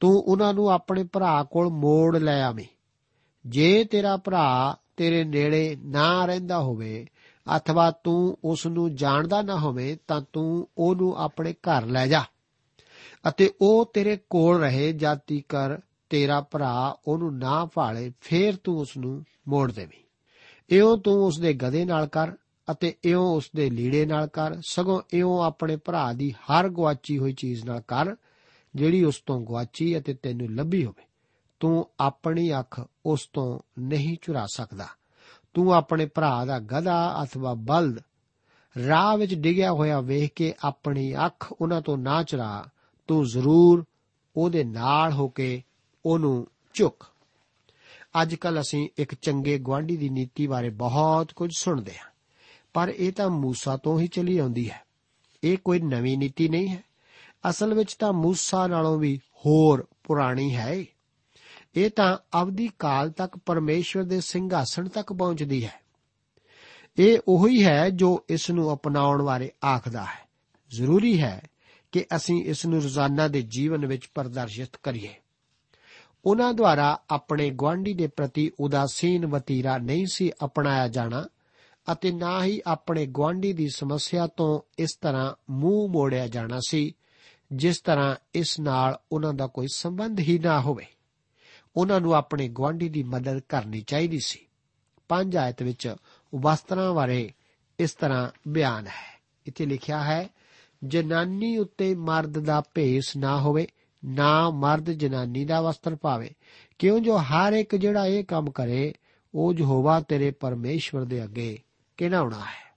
[0.00, 2.64] ਤੂੰ ਉਹਨਾਂ ਨੂੰ ਆਪਣੇ ਭਰਾ ਕੋਲ ਮੋੜ ਲੈ ਆਵੇਂ।
[3.46, 7.06] ਜੇ ਤੇਰਾ ਭਰਾ ਤੇਰੇ ਨੇੜੇ ਨਾ ਰਹਿੰਦਾ ਹੋਵੇ
[7.56, 12.24] ਅਥਵਾ ਤੂੰ ਉਸ ਨੂੰ ਜਾਣਦਾ ਨਾ ਹੋਵੇ ਤਾਂ ਤੂੰ ਉਹਨੂੰ ਆਪਣੇ ਘਰ ਲੈ ਜਾ।
[13.28, 15.78] ਅਤੇ ਉਹ ਤੇਰੇ ਕੋਲ ਰਹੇ ਜਾਤੀ ਕਰ
[16.10, 20.02] ਤੇਰਾ ਭਰਾ ਉਹਨੂੰ ਨਾ ਭਾਲੇ, ਫੇਰ ਤੂੰ ਉਸ ਨੂੰ ਮੋੜ ਦੇਵੇਂ।
[20.70, 22.32] ਇਉਂ ਤੂੰ ਉਸ ਦੇ ਗਧੇ ਨਾਲ ਕਰ
[22.70, 27.32] ਅਤੇ ਇਉਂ ਉਸ ਦੇ ਲੀੜੇ ਨਾਲ ਕਰ, ਸਗੋਂ ਇਉਂ ਆਪਣੇ ਭਰਾ ਦੀ ਹਰ ਗਵਾਚੀ ਹੋਈ
[27.32, 28.16] ਚੀਜ਼ ਨਾਲ ਕਰ,
[28.74, 31.04] ਜਿਹੜੀ ਉਸ ਤੋਂ ਗਵਾਚੀ ਅਤੇ ਤੈਨੂੰ ਲੱਭੀ ਹੋਵੇ।
[31.60, 34.86] ਤੂੰ ਆਪਣੀ ਅੱਖ ਉਸ ਤੋਂ ਨਹੀਂ ਚੁਰਾ ਸਕਦਾ।
[35.54, 38.02] ਤੂੰ ਆਪਣੇ ਭਰਾ ਦਾ ਗਧਾ ਅਥਵਾ ਬਲਦ।
[38.86, 42.66] ਰਾਹ ਵਿੱਚ ਡਿੱਗਿਆ ਹੋਇਆ ਵੇਖ ਕੇ ਆਪਣੀ ਅੱਖ ਉਹਨਾਂ ਤੋਂ ਨਾ ਚੁਰਾ।
[43.06, 43.84] ਤੂੰ ਜ਼ਰੂਰ
[44.36, 45.62] ਉਹਦੇ ਨਾਲ ਹੋ ਕੇ
[46.06, 47.06] ਉਹਨੂੰ ਝੁਕ
[48.22, 52.10] ਅੱਜ ਕੱਲ ਅਸੀਂ ਇੱਕ ਚੰਗੇ ਗਵਾਂਢੀ ਦੀ ਨੀਤੀ ਬਾਰੇ ਬਹੁਤ ਕੁਝ ਸੁਣਦੇ ਹਾਂ।
[52.72, 54.82] ਪਰ ਇਹ ਤਾਂ ਮੂਸਾ ਤੋਂ ਹੀ ਚਲੀ ਆਉਂਦੀ ਹੈ।
[55.44, 56.82] ਇਹ ਕੋਈ ਨਵੀਂ ਨੀਤੀ ਨਹੀਂ ਹੈ।
[57.50, 60.84] ਅਸਲ ਵਿੱਚ ਤਾਂ ਮੂਸਾ ਨਾਲੋਂ ਵੀ ਹੋਰ ਪੁਰਾਣੀ ਹੈ
[61.76, 65.80] ਇਹ ਤਾਂ ਅਵਧੀ ਕਾਲ ਤੱਕ ਪਰਮੇਸ਼ਵਰ ਦੇ ਸਿੰਘਾਸਣ ਤੱਕ ਪਹੁੰਚਦੀ ਹੈ।
[66.98, 70.28] ਇਹ ਉਹੀ ਹੈ ਜੋ ਇਸ ਨੂੰ ਅਪਣਾਉਣ ਬਾਰੇ ਆਖਦਾ ਹੈ।
[70.70, 71.42] ਜ਼ਰੂਰੀ ਹੈ
[71.92, 75.14] ਕਿ ਅਸੀਂ ਇਸ ਨੂੰ ਰੋਜ਼ਾਨਾ ਦੇ ਜੀਵਨ ਵਿੱਚ ਪ੍ਰਦਰਸ਼ਿਤ ਕਰੀਏ।
[76.24, 81.26] ਉਹਨਾਂ ਦੁਆਰਾ ਆਪਣੇ ਗਵਾਂਢੀ ਦੇ ਪ੍ਰਤੀ ਉਦਾਸੀਨ ਵਤੀਰਾ ਨਹੀਂ ਸੀ ਅਪਣਾਇਆ ਜਾਣਾ
[81.92, 86.94] ਅਤੇ ਨਾ ਹੀ ਆਪਣੇ ਗਵਾਂਢੀ ਦੀ ਸਮੱਸਿਆ ਤੋਂ ਇਸ ਤਰ੍ਹਾਂ ਮੂੰਹ ਮੋੜਿਆ ਜਾਣਾ ਸੀ,
[87.52, 90.86] ਜਿਸ ਤਰ੍ਹਾਂ ਇਸ ਨਾਲ ਉਹਨਾਂ ਦਾ ਕੋਈ ਸੰਬੰਧ ਹੀ ਨਾ ਹੋਵੇ।
[91.78, 94.38] ਉਹਨਾਂ ਨੂੰ ਆਪਣੇ ਗਵਾਂਢੀ ਦੀ ਮਦਦ ਕਰਨੀ ਚਾਹੀਦੀ ਸੀ।
[95.08, 95.96] ਪੰਜ ਆਇਤ ਵਿੱਚ
[96.40, 97.32] ਵਸਤਰਾਂ ਬਾਰੇ
[97.78, 100.28] ਇਸ ਤਰ੍ਹਾਂ ਬਿਆਨ ਹੈ। ਇੱਥੇ ਲਿਖਿਆ ਹੈ,
[100.84, 103.66] ਜਨਾਨੀ ਉੱਤੇ ਮਰਦ ਦਾ ਭੇਸ ਨਾ ਹੋਵੇ,
[104.04, 106.34] ਨਾ ਮਰਦ ਜਨਾਨੀ ਦਾ ਵਸਤਰ ਪਾਵੇ।
[106.78, 108.94] ਕਿਉਂ ਜੋ ਹਰ ਇੱਕ ਜਿਹੜਾ ਇਹ ਕੰਮ ਕਰੇ,
[109.34, 111.58] ਉਹ ਯਹੋਵਾ ਤੇਰੇ ਪਰਮੇਸ਼ਵਰ ਦੇ ਅੱਗੇ
[111.96, 112.76] ਕਿਹਨਾਉਣਾ ਹੈ?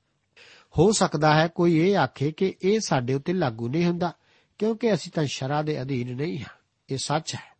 [0.78, 4.14] ਹੋ ਸਕਦਾ ਹੈ ਕੋਈ ਇਹ ਆਖੇ ਕਿ ਇਹ ਸਾਡੇ ਉੱਤੇ ਲਾਗੂ ਨਹੀਂ ਹੁੰਦਾ,
[4.58, 6.58] ਕਿਉਂਕਿ ਅਸੀਂ ਤਾਂ ਸ਼ਰਾ ਦੇ ਅਧੀਨ ਨਹੀਂ ਹਾਂ।
[6.90, 7.51] ਇਹ ਸੱਚ ਹੈ।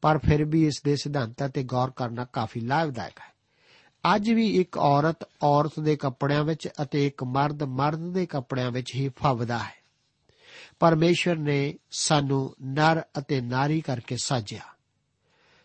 [0.00, 3.36] ਪਰ ਫਿਰ ਵੀ ਇਸ ਦੇ ਸਿਧਾਂਤਾਂ ਤੇ ਗੌਰ ਕਰਨਾ ਕਾਫੀ ਲਾਭਦਾਇਕ ਹੈ।
[4.16, 8.94] ਅੱਜ ਵੀ ਇੱਕ ਔਰਤ ਔਰਤ ਦੇ ਕੱਪੜਿਆਂ ਵਿੱਚ ਅਤੇ ਇੱਕ ਮਰਦ ਮਰਦ ਦੇ ਕੱਪੜਿਆਂ ਵਿੱਚ
[8.94, 9.74] ਹੀ ਫੱਬਦਾ ਹੈ।
[10.80, 14.60] ਪਰਮੇਸ਼ਰ ਨੇ ਸਾਨੂੰ ਨਰ ਅਤੇ ਨਾਰੀ ਕਰਕੇ ਸਾਜਿਆ।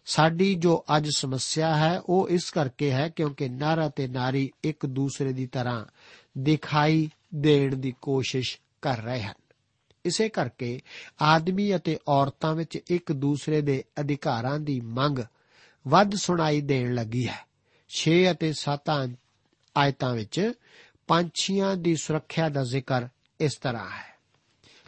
[0.06, 5.34] ਸਾਡੀ ਜੋ ਅੱਜ ਸਮੱਸਿਆ ਹੈ, ਉਹ ਇਸ ਕਰਕੇ ਹੈ ਕਿਉਂਕਿ ਨਰ ਅਤੇ ਨਾਰੀ ਇੱਕ ਦੂਸਰੇ
[5.34, 5.86] ਦੀ ਤਰ੍ਹਾਂ
[6.38, 9.41] ਦਿਖਾਈ ਦੇਣ ਦੀ ਕੋਸ਼ਿਸ਼ ਕਰ ਰਹੇ ਹਨ।
[10.06, 10.82] ਇਸੇ ਕਰਕੇ
[11.22, 15.20] ਆਦਮੀ ਅਤੇ ਔਰਤਾਂ ਵਿੱਚ ਇੱਕ ਦੂਸਰੇ ਦੇ ਅਧਿਕਾਰਾਂ ਦੀ ਮੰਗ
[15.88, 17.46] ਵੱਧ ਸੁਣਾਈ ਦੇਣ ਲੱਗੀ ਹੈ।
[17.90, 19.16] 6 ਅਤੇ 7
[19.78, 20.52] ਆਇਤਾਂ ਵਿੱਚ
[21.08, 23.08] ਪੰਛੀਆਂ ਦੀ ਸੁਰੱਖਿਆ ਦਾ ਜ਼ਿਕਰ
[23.40, 24.12] ਇਸ ਤਰ੍ਹਾਂ ਹੈ।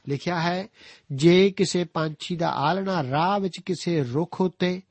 [0.09, 0.67] ਲਿਖਿਆ ਹੈ,
[1.11, 4.81] ਜੇ ਕਿਸੇ ਪੰਛੀ ਦਾ ਆਲਣਾ ਰਾਹ ਵਿੱਚ ਕਿਸੇ ਰੁੱਖ ਉੱਤੇ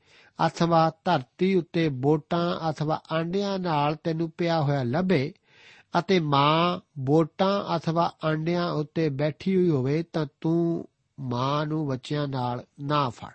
[0.47, 5.33] ਅਥਵਾ ਧਰਤੀ ਉੱਤੇ ਬੋਟਾਂ ਅਥਵਾ ਆਂਡਿਆਂ ਨਾਲ ਤੈਨੂੰ ਪਿਆ ਹੋਇਆ ਲੱਭੇ
[5.99, 12.65] ਅਤੇ ਮਾਂ ਬੋਟਾਂ ਅਥਵਾ ਆਂਡਿਆਂ ਉੱਤੇ ਬੈਠੀ ਹੋਈ ਹੋਵੇ ਤਾਂ ਤੂੰ ਮਾਂ ਨੂੰ ਬੱਚਿਆਂ ਨਾਲ
[12.79, 13.31] ਨਾ ਫੜ।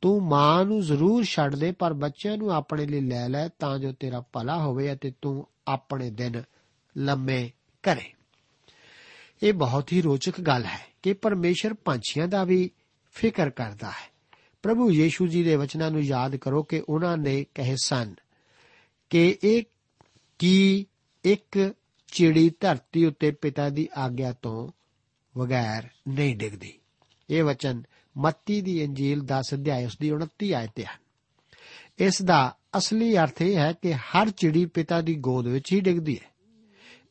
[0.00, 3.92] ਤੂੰ ਮਾਂ ਨੂੰ ਜ਼ਰੂਰ ਛੱਡ ਦੇ, ਪਰ ਬੱਚਿਆਂ ਨੂੰ ਆਪਣੇ ਲਈ ਲੈ ਲੈ ਤਾਂ ਜੋ
[3.92, 6.42] ਤੇਰਾ ਭਲਾ ਹੋਵੇ ਅਤੇ ਤੂੰ ਆਪਣੇ ਦਿਨ
[6.98, 7.50] ਲੰਮੇ
[7.82, 8.12] ਕਰੇ।
[9.42, 12.70] ਇਹ ਬਹੁਤ ਹੀ ਰੋਚਕ ਗੱਲ ਹੈ ਕਿ ਪਰਮੇਸ਼ਰ ਪੰਛੀਆਂ ਦਾ ਵੀ
[13.12, 14.12] ਫਿਕਰ ਕਰਦਾ ਹੈ।
[14.62, 18.14] ਪ੍ਰਭੂ ਯੀਸ਼ੂ ਜੀ ਦੇ ਵਚਨਾਂ ਨੂੰ ਯਾਦ ਕਰੋ ਕਿ ਉਹਨਾਂ ਨੇ ਕਹੇ ਸਨ
[19.10, 19.62] ਕਿ ਇਹ
[20.38, 20.86] ਕਿ
[21.24, 21.74] ਇੱਕ
[22.12, 24.68] ਚਿੜੀ ਧਰਤੀ ਉੱਤੇ ਪਿਤਾ ਦੀ ਆਗਿਆ ਤੋਂ
[25.38, 26.78] ਬਗੈਰ ਨਹੀਂ ਡਿੱਗਦੀ।
[27.30, 27.82] ਇਹ ਵਚਨ
[28.18, 31.00] ਮੱਤੀ ਦੀ ਇੰਜੀਲ 10 ਅਧਿਆਇ ਉਸ ਦੀ 29 ਆਇਤ ਹੈ
[31.98, 36.20] ਇਸ ਦਾ ਅਸਲੀ ਅਰਥ ਇਹ ਹੈ ਕਿ ਹਰ ਚਿੜੀ ਪਿਤਾ ਦੀ ਗੋਦ ਵਿੱਚ ਹੀ ਡਿੱਗਦੀ
[36.24, 36.30] ਹੈ।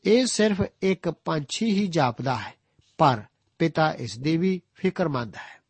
[0.04, 2.54] ਇਹ ਸਿਰਫ ਇੱਕ ਪੰਛੀ ਹੀ ਜਾਪਦਾ ਹੈ,
[2.98, 3.22] ਪਰ
[3.58, 5.62] ਪਿਤਾ ਇਸ ਦੀ ਵੀ ਫਿਕਰਮੰਦ ਹੈ।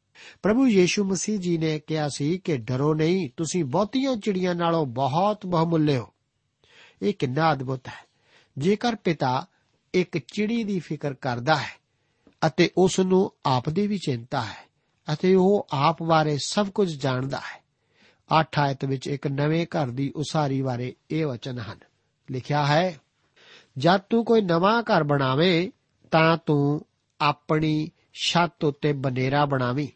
[0.43, 5.47] ਪ੍ਰਭੂ ਯੀਸ਼ੂ ਮਸੀਹ ਜੀ ਨੇ ਕਿਹਾ ਸੀ ਕਿ ਡਰੋ ਨਹੀਂ, ਤੁਸੀਂ ਬਹੁਤੀਆਂ ਚਿੜੀਆਂ ਨਾਲੋਂ ਬਹੁਤ
[5.47, 6.09] ਬਹੁਮੁੱਲੇ ਹੋ।
[7.03, 8.08] ਇਹ ਕਿੰਨਾ ਅਦਭੁਤ ਹੈ।
[8.59, 9.47] ਜੇਕਰ ਪਿਤਾ
[9.95, 11.79] ਇੱਕ ਚਿੜੀ ਦੀ ਫਿਕਰ ਕਰਦਾ ਹੈ
[12.47, 14.69] ਅਤੇ ਉਸ ਨੂੰ ਆਪ ਦੀ ਵੀ ਚਿੰਤਾ ਹੈ
[15.13, 17.65] ਅਤੇ ਉਹ ਆਪ ਬਾਰੇ ਸਭ ਕੁਝ ਜਾਣਦਾ ਹੈ
[18.41, 21.79] 8 ਆਇਤ ਵਿੱਚ ਇੱਕ ਨਵੇਂ ਘਰ ਦੀ ਉਸਾਰੀ ਬਾਰੇ ਇਹ ਵਚਨ ਹਨ।
[22.31, 23.01] ਲਿਖਿਆ ਹੈ,
[23.79, 25.71] ਜਦ ਤੂੰ ਕੋਈ ਨਵਾਂ ਘਰ ਬਣਾਵੇਂ,
[26.11, 26.87] ਤਾਂ ਤੂੰ
[27.21, 29.89] ਆਪਣੀ ਛੱਤ ਉੱਤੇ ਬਨੇਰਾ ਬਣਾਵੀਂ,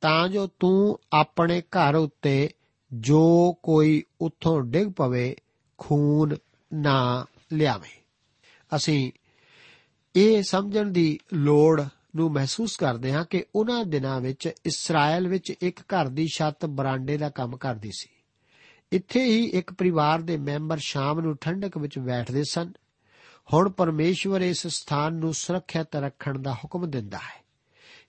[0.00, 2.50] ਤਾਂ ਜੋ ਤੂੰ ਆਪਣੇ ਘਰ ਉੱਤੇ
[2.92, 5.36] ਜੋ ਕੋਈ ਉੱਥੋਂ ਡਿੱਗ ਪਵੇ,
[5.78, 6.36] ਖੂਨ
[6.74, 8.02] ਨਾ ਲਿਆਵੇ।
[8.76, 9.12] ਅਸੀਂ
[10.16, 11.82] ਇਹ ਸਮਝਣ ਦੀ ਲੋੜ
[12.16, 17.16] ਨੂੰ ਮਹਿਸੂਸ ਕਰਦੇ ਹਾਂ ਕਿ ਉਹਨਾਂ ਦਿਨਾਂ ਵਿੱਚ ਇਸਰਾਇਲ ਵਿੱਚ ਇੱਕ ਘਰ ਦੀ ਛੱਤ ਬਰਾਂਡੇ
[17.16, 18.08] ਦਾ ਕੰਮ ਕਰਦੀ ਸੀ।
[18.92, 22.72] ਇੱਥੇ ਹੀ ਇੱਕ ਪਰਿਵਾਰ ਦੇ ਮੈਂਬਰ ਸ਼ਾਮ ਨੂੰ ਠੰਡਕ ਵਿੱਚ ਬੈਠਦੇ ਸਨ।
[23.52, 27.44] ਹੁਣ ਪਰਮੇਸ਼ਵਰ ਇਸ ਸਥਾਨ ਨੂੰ ਸੁਰੱਖਿਅਤ ਰੱਖਣ ਦਾ ਹੁਕਮ ਦਿੰਦਾ ਹੈ।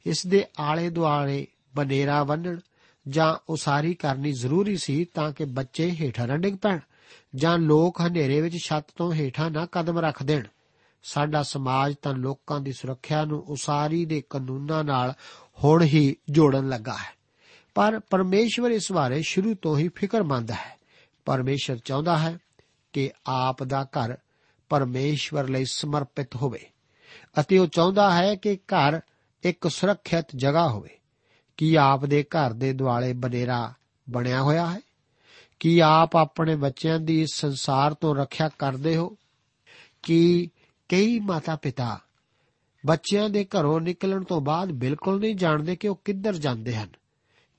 [0.06, 2.60] ਇਸ ਦੇ ਆਲੇ ਦੁਆਲੇ ਬਨੇਰਾ ਬੰਨਣ
[3.08, 6.80] ਜਾਂ ਉਸਾਰੀ ਕਰਨੀ ਜ਼ਰੂਰੀ ਸੀ ਤਾਂ ਕਿ ਬੱਚੇ ਹੇਠਾਂ ਨਾ ਡਿੱਗ ਪੈਣ।
[7.36, 10.44] ਜਾਂ ਲੋਕ ਹਨੇਰੇ ਵਿੱਚ ਛੱਤ ਤੋਂ ਹੇਠਾਂ ਨਾ ਕਦਮ ਰੱਖ ਦੇਣ।
[11.04, 15.14] ਸਾਡਾ ਸਮਾਜ ਤਾਂ ਲੋਕਾਂ ਦੀ ਸੁਰੱਖਿਆ ਨੂੰ ਉਸਾਰੀ ਦੇ ਕਾਨੂੰਨਾਂ ਨਾਲ
[15.64, 17.24] ਹੁਣ ਹੀ ਜੋੜਨ ਲੱਗਾ ਹੈ।
[17.76, 20.80] ਪਰ ਪਰਮੇਸ਼ਵਰ ਇਸ ਬਾਰੇ ਸ਼ੁਰੂ ਤੋਂ ਹੀ ਫਿਕਰਮੰਦ ਹੈ।
[21.26, 22.38] ਪਰਮੇਸ਼ਵਰ ਚਾਹੁੰਦਾ ਹੈ
[22.94, 24.18] ਕਿ ਆਪ ਦਾ ਘਰ
[24.70, 26.66] ਪਰਮੇਸ਼ਵਰ ਲਈ ਸਮਰਪਿਤ ਹੋਵੇ
[27.40, 29.00] ਅਤੇ ਉਹ ਚਾਹੁੰਦਾ ਹੈ ਕਿ ਘਰ
[29.44, 30.90] ਇੱਕ ਸੁਰੱਖਿਅਤ ਜਗ੍ਹਾ ਹੋਵੇ।
[31.58, 33.74] ਕੀ ਆਪ ਦੇ ਘਰ ਦੇ ਦੁਆਲੇ ਬਨੇਰਾ
[34.10, 34.80] ਬਣਿਆ ਹੋਇਆ ਹੈ?
[35.64, 39.18] ਕੀ ਆਪ ਆਪਣੇ ਬੱਚਿਆਂ ਦੀ ਇਸ ਸੰਸਾਰ ਤੋਂ ਰੱਖਿਆ ਕਰਦੇ ਹੋ?
[40.04, 40.50] ਕਿ
[40.90, 42.00] ਕਈ ਮਾਤਾ ਪਿਤਾ
[42.86, 46.90] ਬੱਚਿਆਂ ਦੇ ਘਰੋਂ ਨਿਕਲਣ ਤੋਂ ਬਾਅਦ ਬਿਲਕੁਲ ਨਹੀਂ ਜਾਣਦੇ ਕਿ ਉਹ ਕਿੱਧਰ ਜਾਂਦੇ ਹਨ?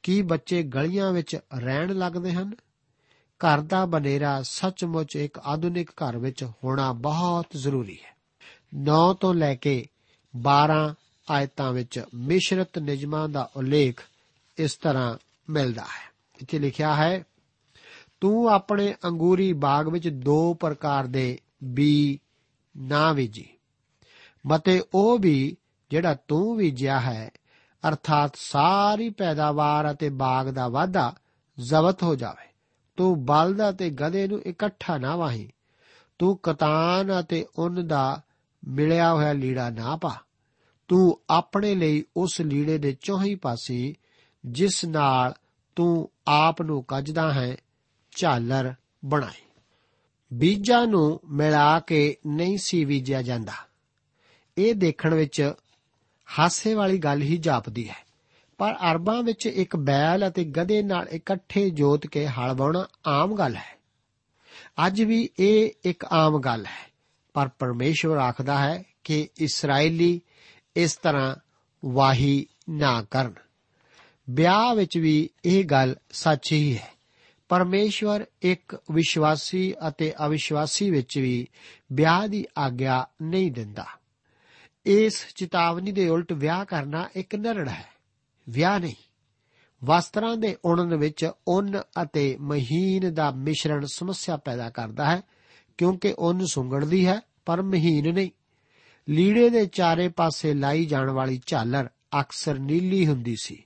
[0.03, 2.53] ਕੀ ਬੱਚੇ ਗਲੀਆਂ ਵਿੱਚ ਰਹਿਣ ਲੱਗਦੇ ਹਨ?
[3.38, 8.17] ਘਰ ਦਾ ਬਨੇਰਾ ਸੱਚਮੁੱਚ ਇੱਕ ਆਧੁਨਿਕ ਘਰ ਵਿੱਚ ਹੋਣਾ ਬਹੁਤ ਜ਼ਰੂਰੀ ਹੈ।
[8.75, 9.87] 9 ਤੋਂ ਲੈ ਕੇ
[10.37, 10.95] 12
[11.31, 14.01] ਆਇਤਾਂ ਵਿੱਚ ਮਿਸ਼ਰਤ ਨਿਯਮਾਂ ਦਾ ਉਲੇਖ
[14.59, 15.19] ਇਸ ਤਰ੍ਹਾਂ
[15.51, 16.12] ਮਿਲਦਾ ਹੈ।
[16.43, 17.25] ਇੱਥੇ ਲਿਖਿਆ ਹੈ
[18.20, 22.20] ਤੂੰ ਆਪਣੇ ਅੰਗੂਰੀ ਬਾਗ ਵਿੱਚ ਦੋ ਪ੍ਰਕਾਰ ਦੇ ਬੀ
[22.74, 23.46] ਨਾ ਬੀਜੀ,
[24.44, 25.57] ਮਤੇ ਉਹ ਵੀ
[25.90, 27.31] ਜਿਹੜਾ ਤੂੰ ਬੀਜਿਆ ਹੈ,
[27.85, 31.12] ਅਰਥਾਤ ਸਾਰੀ ਪੈਦਾਵਾਰ ਅਤੇ ਬਾਗ ਦਾ ਵਾਧਾ
[31.59, 32.48] ਜ਼ਬਤ ਹੋ ਜਾਵੇ।
[32.96, 35.48] ਤੂੰ ਬਲਦ ਅਤੇ ਗਧੇ ਨੂੰ ਇਕੱਠਾ ਨਾ ਵਾਹੀ,
[36.18, 38.20] ਤੂੰ ਕਤਾਨ ਅਤੇ ਉੱਨ ਦਾ
[38.62, 40.14] ਮਿਲਿਆ ਹੋਇਆ ਲੀੜਾ ਨਾ ਪਾ।
[40.88, 43.94] ਤੂੰ ਆਪਣੇ ਲਈ ਉਸ ਲੀੜੇ ਦੇ ਚੌਹੀ ਪਾਸੇ,
[44.44, 45.35] ਜਿਸ ਨਾਲ
[45.77, 47.57] ਤੂੰ ਆਪ ਨੂੰ ਕੱਜਦਾ ਹੈ
[48.16, 48.74] ਝਾਲਰ
[49.05, 49.44] ਬਣਾਏ।
[50.33, 53.53] ਬੀਜਾਂ ਨੂੰ ਮਿਲਾ ਕੇ ਨਹੀਂ ਸੀ ਬੀਜਿਆ ਜਾਂਦਾ।
[54.59, 55.53] ਇਹ ਦੇਖਣ ਵਿੱਚ
[56.38, 58.05] ਹਾਸੇ ਵਾਲੀ ਗੱਲ ਹੀ ਜਾਪਦੀ ਹੈ।
[58.59, 63.57] ਪਰ ਅਰਬਾਂ ਵਿੱਚ ਇੱਕ ਬੈਲ ਅਤੇ ਗਧੇ ਨਾਲ ਇਕੱਠੇ ਜੋਤ ਕੇ ਹਲ ਵਾਉਣਾ ਆਮ ਗੱਲ
[63.57, 63.79] ਹੈ।
[64.87, 66.90] ਅੱਜ ਵੀ ਇਹ ਇੱਕ ਆਮ ਗੱਲ ਹੈ।
[67.35, 70.20] ਪਰ ਪਰਮੇਸ਼ਵਰ ਆਖਦਾ ਹੈ ਕਿ ਇਸرائیਲੀ
[70.77, 71.37] ਇਸ ਤਰ੍ਹਾਂ
[71.85, 73.35] ਵਾਹੀ ਨਾ ਕਰਨ।
[74.31, 76.93] ਵਿਆਹ ਵਿੱਚ ਵੀ ਇਹ ਗੱਲ ਸੱਚ ਹੀ ਹੈ।
[77.48, 81.48] ਪਰਮੇਸ਼ਵਰ ਇੱਕ ਵਿਸ਼ਵਾਸੀ ਅਤੇ ਅਵਿਸ਼ਵਾਸੀ ਵਿੱਚ ਵੀ
[81.92, 83.87] ਵਿਆਹ ਦੀ ਆਗਿਆ ਨਹੀਂ ਦਿੰਦਾ।
[84.87, 87.87] ਇਸ ਚੇਤਾਵਨੀ ਦੇ ਉਲਟ ਵਿਆਹ ਕਰਨਾ ਇੱਕ ਨਰੜ ਹੈ।
[88.48, 88.94] ਵਿਆਹ ਨਹੀਂ।
[89.85, 95.22] ਵਸਤਰਾਂ ਦੇ ਉਣਨ ਵਿੱਚ ਉੱਨ ਅਤੇ ਮਹੀਨ ਦਾ ਮਿਸ਼ਰਣ ਸਮੱਸਿਆ ਪੈਦਾ ਕਰਦਾ ਹੈ,
[95.78, 98.30] ਕਿਉਂਕਿ ਉੱਨ ਸੁੰਗੜਦੀ ਹੈ, ਪਰ ਮਹੀਨ ਨਹੀਂ।
[99.09, 101.88] ਲੀੜੇ ਦੇ ਚਾਰੇ ਪਾਸੇ ਲਾਈ ਜਾਣ ਵਾਲੀ ਝਾਲਰ
[102.20, 103.63] ਅਕਸਰ ਨੀਲੀ ਹੁੰਦੀ ਸੀ।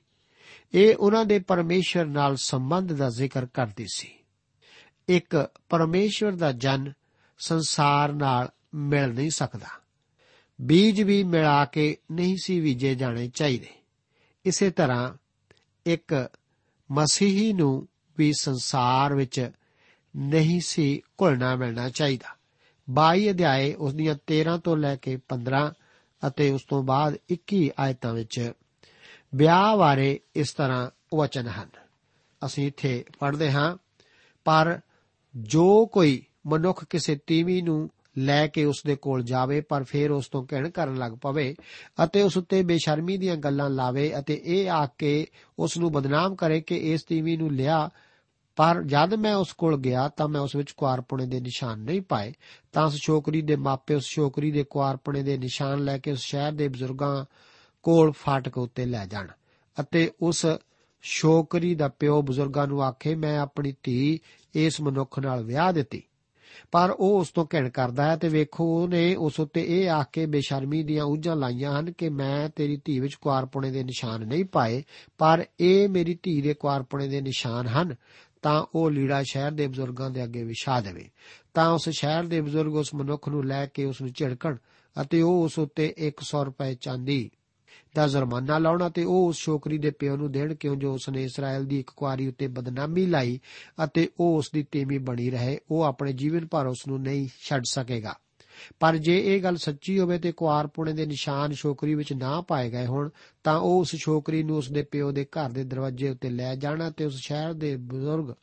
[0.75, 4.11] ਇਹ ਉਹਨਾਂ ਦੇ ਪਰਮੇਸ਼ਰ ਨਾਲ ਸੰਬੰਧ ਦਾ ਜ਼ਿਕਰ ਕਰਦੀ ਸੀ।
[5.09, 6.93] ਇੱਕ ਪਰਮੇਸ਼ਰ ਦਾ ਜਨ
[7.39, 9.67] ਸੰਸਾਰ ਨਾਲ ਮਿਲ ਨਹੀਂ ਸਕਦਾ।
[10.61, 13.69] ਬੀਜ ਵੀ ਮਿਲਾ ਕੇ ਨਹੀਂ ਸੀ ਬੀਜੇ ਜਾਣੇ ਚਾਹੀਦੇ।
[14.45, 15.15] ਇਸੇ ਤਰ੍ਹਾਂ
[15.87, 16.31] ਇੱਕ
[16.91, 19.51] ਮਸੀਹੀ ਨੂੰ ਵੀ ਸੰਸਾਰ ਵਿੱਚ
[20.17, 22.37] ਨਹੀਂ ਸੀ ਘੁਲਣਾ ਮਿਲਣਾ ਚਾਹੀਦਾ।
[22.91, 25.73] 22 ਅਧਿਆਏ ਉਸ ਦੀਆਂ 13 ਤੋਂ ਲੈ ਕੇ 15
[26.27, 28.53] ਅਤੇ ਉਸ ਤੋਂ ਬਾਅਦ 21 ਆਇਤਾਂ ਵਿੱਚ
[29.35, 31.69] ਵਿਆਹ ਬਾਰੇ ਇਸ ਤਰ੍ਹਾਂ ਵਚਨ ਹਨ।
[32.47, 33.77] ਅਸੀਂ ਇੱਥੇ ਪੜ੍ਹਦੇ ਹਾਂ,
[34.45, 34.81] ਪਰ
[35.37, 40.29] ਜੋ ਕੋਈ ਮਨੁੱਖ ਕਿਸੇ ਤੀਵੀ ਨੂੰ ਲੈ ਕੇ ਉਸ ਦੇ ਕੋਲ ਜਾਵੇ, ਪਰ ਫਿਰ ਉਸ
[40.29, 41.55] ਤੋਂ ਕਹਿਣ ਕਰਨ ਲੱਗ ਪਵੇ
[42.05, 45.27] ਅਤੇ ਉਸ ਉੱਤੇ ਬੇਸ਼ਰਮੀ ਦੀਆਂ ਗੱਲਾਂ ਲਾਵੇ ਅਤੇ ਇਹ ਆ ਕੇ
[45.59, 47.91] ਉਸ ਨੂੰ ਬਦਨਾਮ ਕਰੇ ਕਿ ਇਸ ਤੀਵੀ ਨੂੰ ਲਿਆ,
[48.57, 52.33] ਪਰ ਜਦ ਮੈਂ ਉਸ ਕੋਲ ਗਿਆ ਤਾਂ ਮੈਂ ਉਸ ਵਿੱਚ ਕੁਆਰਪੁਣੇ ਦੇ ਨਿਸ਼ਾਨ ਨਹੀਂ ਪਾਏ।
[52.73, 56.53] ਤਾਂ ਉਸ ਛੋਕਰੀ ਦੇ ਮਾਪੇ ਉਸ ਛੋਕਰੀ ਦੇ ਕੁਆਰਪੁਣੇ ਦੇ ਨਿਸ਼ਾਨ ਲੈ ਕੇ ਉਸ ਸ਼ਹਿਰ
[56.53, 57.25] ਦੇ ਬਜ਼ੁਰਗਾਂ
[57.83, 59.27] ਕੋਲ ਫਾਟਕ ਉੱਤੇ ਲੈ ਜਾਣ।
[59.81, 60.47] ਅਤੇ ਉਸ
[61.03, 64.21] ਛੋਕਰੀ ਦਾ ਪਿਓ ਬਜ਼ੁਰਗਾਂ ਨੂੰ ਆਖੇ, ਮੈਂ ਆਪਣੀ ਧੀ
[64.55, 66.03] ਇਸ ਮਨੁੱਖ ਨਾਲ ਵਿਆਹ ਦਿੱਤੀ।
[66.73, 70.27] ਪਰ ਉਹ ਉਸ ਤੋਂ ਘਿਣ ਕਰਦਾ ਹੈ ਤੇ ਵੇਖੋ, ਉਹਨੇ ਉਸ ਉੱਤੇ ਇਹ ਆਖ ਕੇ
[70.27, 74.85] ਬੇਸ਼ਰਮੀ ਦੀਆਂ ਉਜਾਂ ਲਾਈਆਂ ਹਨ ਕਿ ਮੈਂ ਤੇਰੀ ਧੀ ਵਿੱਚ ਕੁਆਰਪੁਣੇ ਦੇ ਨਿਸ਼ਾਨ ਨਹੀਂ ਪਾਏ,
[75.19, 77.95] ਪਰ ਇਹ ਮੇਰੀ ਧੀ ਦੇ ਕੁਆਰਪੁਣੇ ਦੇ ਨਿਸ਼ਾਨ ਹਨ।
[78.43, 81.11] ਤਾਂ ਉਹ ਲੀੜਾ ਸ਼ਹਿਰ ਦੇ ਬਜ਼ੁਰਗਾਂ ਦੇ ਅੱਗੇ ਵਿਛਾ ਦੇਵੇ।
[81.55, 84.57] ਤਾਂ ਉਸ ਸ਼ਹਿਰ ਦੇ ਬਜ਼ੁਰਗ ਉਸ ਮਨੁੱਖ ਨੂੰ ਲੈ ਕੇ ਉਸ ਨੂੰ ਝਿੜਕਣ
[85.03, 87.31] ਅਤੇ ਉਹ ਉਸ ਉੱਤੇ 100 ਰੁਪਏ ਚਾਂਦੀ
[87.95, 91.65] ਦਾ ਜੁਰਮਾਨਾ ਲਾਉਣਾ ਤੇ ਉਹ ਉਸ ਛੋਕਰੀ ਦੇ ਪਿਓ ਨੂੰ ਦੇਣ ਕਿਉਂ ਜੋ ਉਸਨੇ ਇਸਰਾਇਲ
[91.65, 93.41] ਦੀ ਇੱਕ ਕੁਆਰੀ ਉੱਤੇ ਬਦਨਾਮੀ ਲਾਈ
[93.85, 97.63] ਅਤੇ ਉਹ ਉਸ ਦੀ ਤੇਮੀ ਬਣੀ ਰਹੇ, ਉਹ ਆਪਣੇ ਜੀਵਨ ਭਰ ਉਸ ਨੂੰ ਨਹੀਂ ਛੱਡ
[97.65, 98.15] ਸਕੇਗਾ।
[98.81, 102.87] ਪਰ ਜੇ ਇਹ ਗੱਲ ਸੱਚੀ ਹੋਵੇ ਤੇ ਕੁਆਰਪੁਣੇ ਦੇ ਨਿਸ਼ਾਨ ਛੋਕਰੀ ਵਿੱਚ ਨਾ ਪਾਏ ਗਏ
[102.87, 103.09] ਹੋਣ,
[103.45, 106.91] ਤਾਂ ਉਹ ਉਸ ਛੋਕਰੀ ਨੂੰ ਉਸ ਦੇ ਪਿਓ ਦੇ ਘਰ ਦੇ ਦਰਵਾਜ਼ੇ ਉੱਤੇ ਲੈ ਜਾਣਾ
[106.91, 108.35] ਤੇ ਉਸ ਸ਼ਹਿਰ ਦੇ ਬਜ਼ੁਰਗ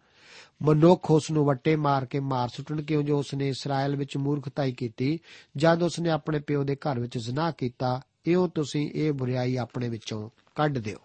[0.63, 5.19] ਮਨੁੱਖ ਉਸ ਨੂੰ ਵੱਟੇ ਮਾਰ ਕੇ ਮਾਰ ਸੁੱਟਣ ਕਿਉਂ ਜੋ ਉਸਨੇ ਇਸਰਾਇਲ ਵਿੱਚ ਮੂਰਖਤਾਈ ਕੀਤੀ,
[5.57, 10.29] ਜਦ ਉਸਨੇ ਆਪਣੇ ਪਿਓ ਦੇ ਘਰ ਵਿੱਚ ਜ਼ਨਾ ਕੀਤਾ ਇਉਂ ਤੁਸੀਂ ਇਹ ਬੁਰੀਾਈ ਆਪਣੇ ਵਿੱਚੋਂ
[10.55, 10.97] ਕੱਢ ਦਿਓ।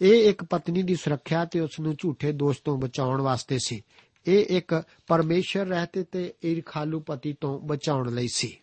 [0.00, 3.82] ਇਹ ਇੱਕ ਪਤਨੀ ਦੀ ਸੁਰੱਖਿਆ ਤੇ ਉਸ ਨੂੰ ਝੂਠੇ ਦੋਸ਼ ਤੋਂ ਬਚਾਉਣ ਵਾਸਤੇ ਸੀ।
[4.26, 8.56] ਇਹ ਇੱਕ ਪਰਮੇਸ਼ਰ ਰਹਤੇ ਤੇ ਈਰਖਾਲੂ ਪਤੀ ਤੋਂ ਬਚਾਉਣ ਲਈ ਸੀ।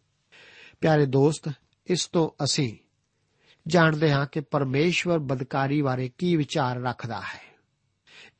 [0.82, 1.50] ਪਿਆਰੇ ਦੋਸਤ,
[1.88, 2.78] ਇਸ ਤੋਂ ਅਸੀਂ
[3.68, 7.52] ਜਾਣਦੇ ਹਾਂ ਕਿ ਪਰਮੇਸ਼ਵਰ ਬਦਕਾਰੀ ਬਾਰੇ ਕੀ ਵਿਚਾਰ ਰੱਖਦਾ ਹੈ।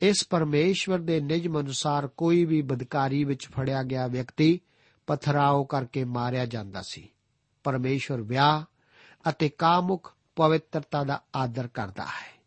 [0.02, 4.60] ਇਸ ਪਰਮੇਸ਼ਵਰ ਦੇ ਨਿਯਮ ਅਨੁਸਾਰ ਕੋਈ ਵੀ ਬਦਕਾਰੀ ਵਿੱਚ ਫੜਿਆ ਗਿਆ ਵਿਅਕਤੀ
[5.08, 7.10] ਪਥਰਾਓ ਕਰਕੇ ਮਾਰਿਆ ਜਾਂਦਾ ਸੀ।
[7.64, 8.64] ਪਰਮੇਸ਼ਵਰ ਵਿਆਹ
[9.30, 12.42] ਅਤੇ ਕਾਮੁਕ ਪਵਿੱਤਰਤਾ ਦਾ ਆਦਰ ਕਰਦਾ ਹੈ।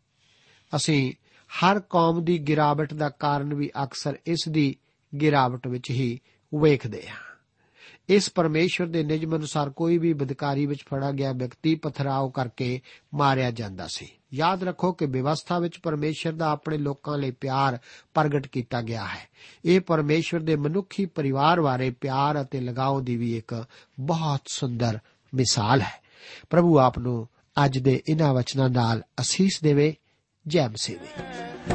[0.75, 1.13] ਅਸੀਂ
[1.47, 4.75] ਹਰ ਕੌਮ ਦੀ ਗਿਰਾਵਟ ਦਾ ਕਾਰਨ ਵੀ ਅਕਸਰ ਇਸ ਦੀ
[5.21, 6.19] ਗਿਰਾਵਟ ਵਿੱਚ ਹੀ
[6.61, 7.17] ਵੇਖਦੇ ਹਾਂ।
[8.09, 12.81] ਇਸ ਪਰਮੇਸ਼ਵਰ ਦੇ ਨਿਯਮ ਅਨੁਸਾਰ ਕੋਈ ਵੀ ਬਦਕਾਰੀ ਵਿੱਚ ਫੜਾ ਗਿਆ ਵਿਅਕਤੀ ਪਥਰਾਓ ਕਰਕੇ
[13.13, 17.79] ਮਾਰਿਆ ਜਾਂਦਾ ਸੀ। ਯਾਦ ਰੱਖੋ ਕਿ ਵਿਵਸਥਾ ਵਿੱਚ ਪਰਮੇਸ਼ਰ ਦਾ ਆਪਣੇ ਲੋਕਾਂ ਲਈ ਪਿਆਰ
[18.13, 19.29] ਪ੍ਰਗਟ ਕੀਤਾ ਗਿਆ ਹੈ।
[19.65, 23.65] ਇਹ ਪਰਮੇਸ਼ਰ ਦੇ ਮਨੁੱਖੀ ਪਰਿਵਾਰ ਬਾਰੇ ਪਿਆਰ ਅਤੇ ਲਗਾਓ ਦੀ ਵੀ ਇੱਕ
[23.99, 24.99] ਬਹੁਤ ਸੁੰਦਰ
[25.35, 26.04] ਮਿਸਾਲ ਹੈ।
[26.49, 27.27] ਪ੍ਰਭੂ ਆਪ ਨੂੰ
[27.65, 29.95] ਅੱਜ ਦੇ ਇਹਨਾਂ ਵਚਨਾਂ ਨਾਲ ਅਸੀਸ ਦੇਵੇ
[30.47, 31.74] ਜੈ ਮਸੀਹ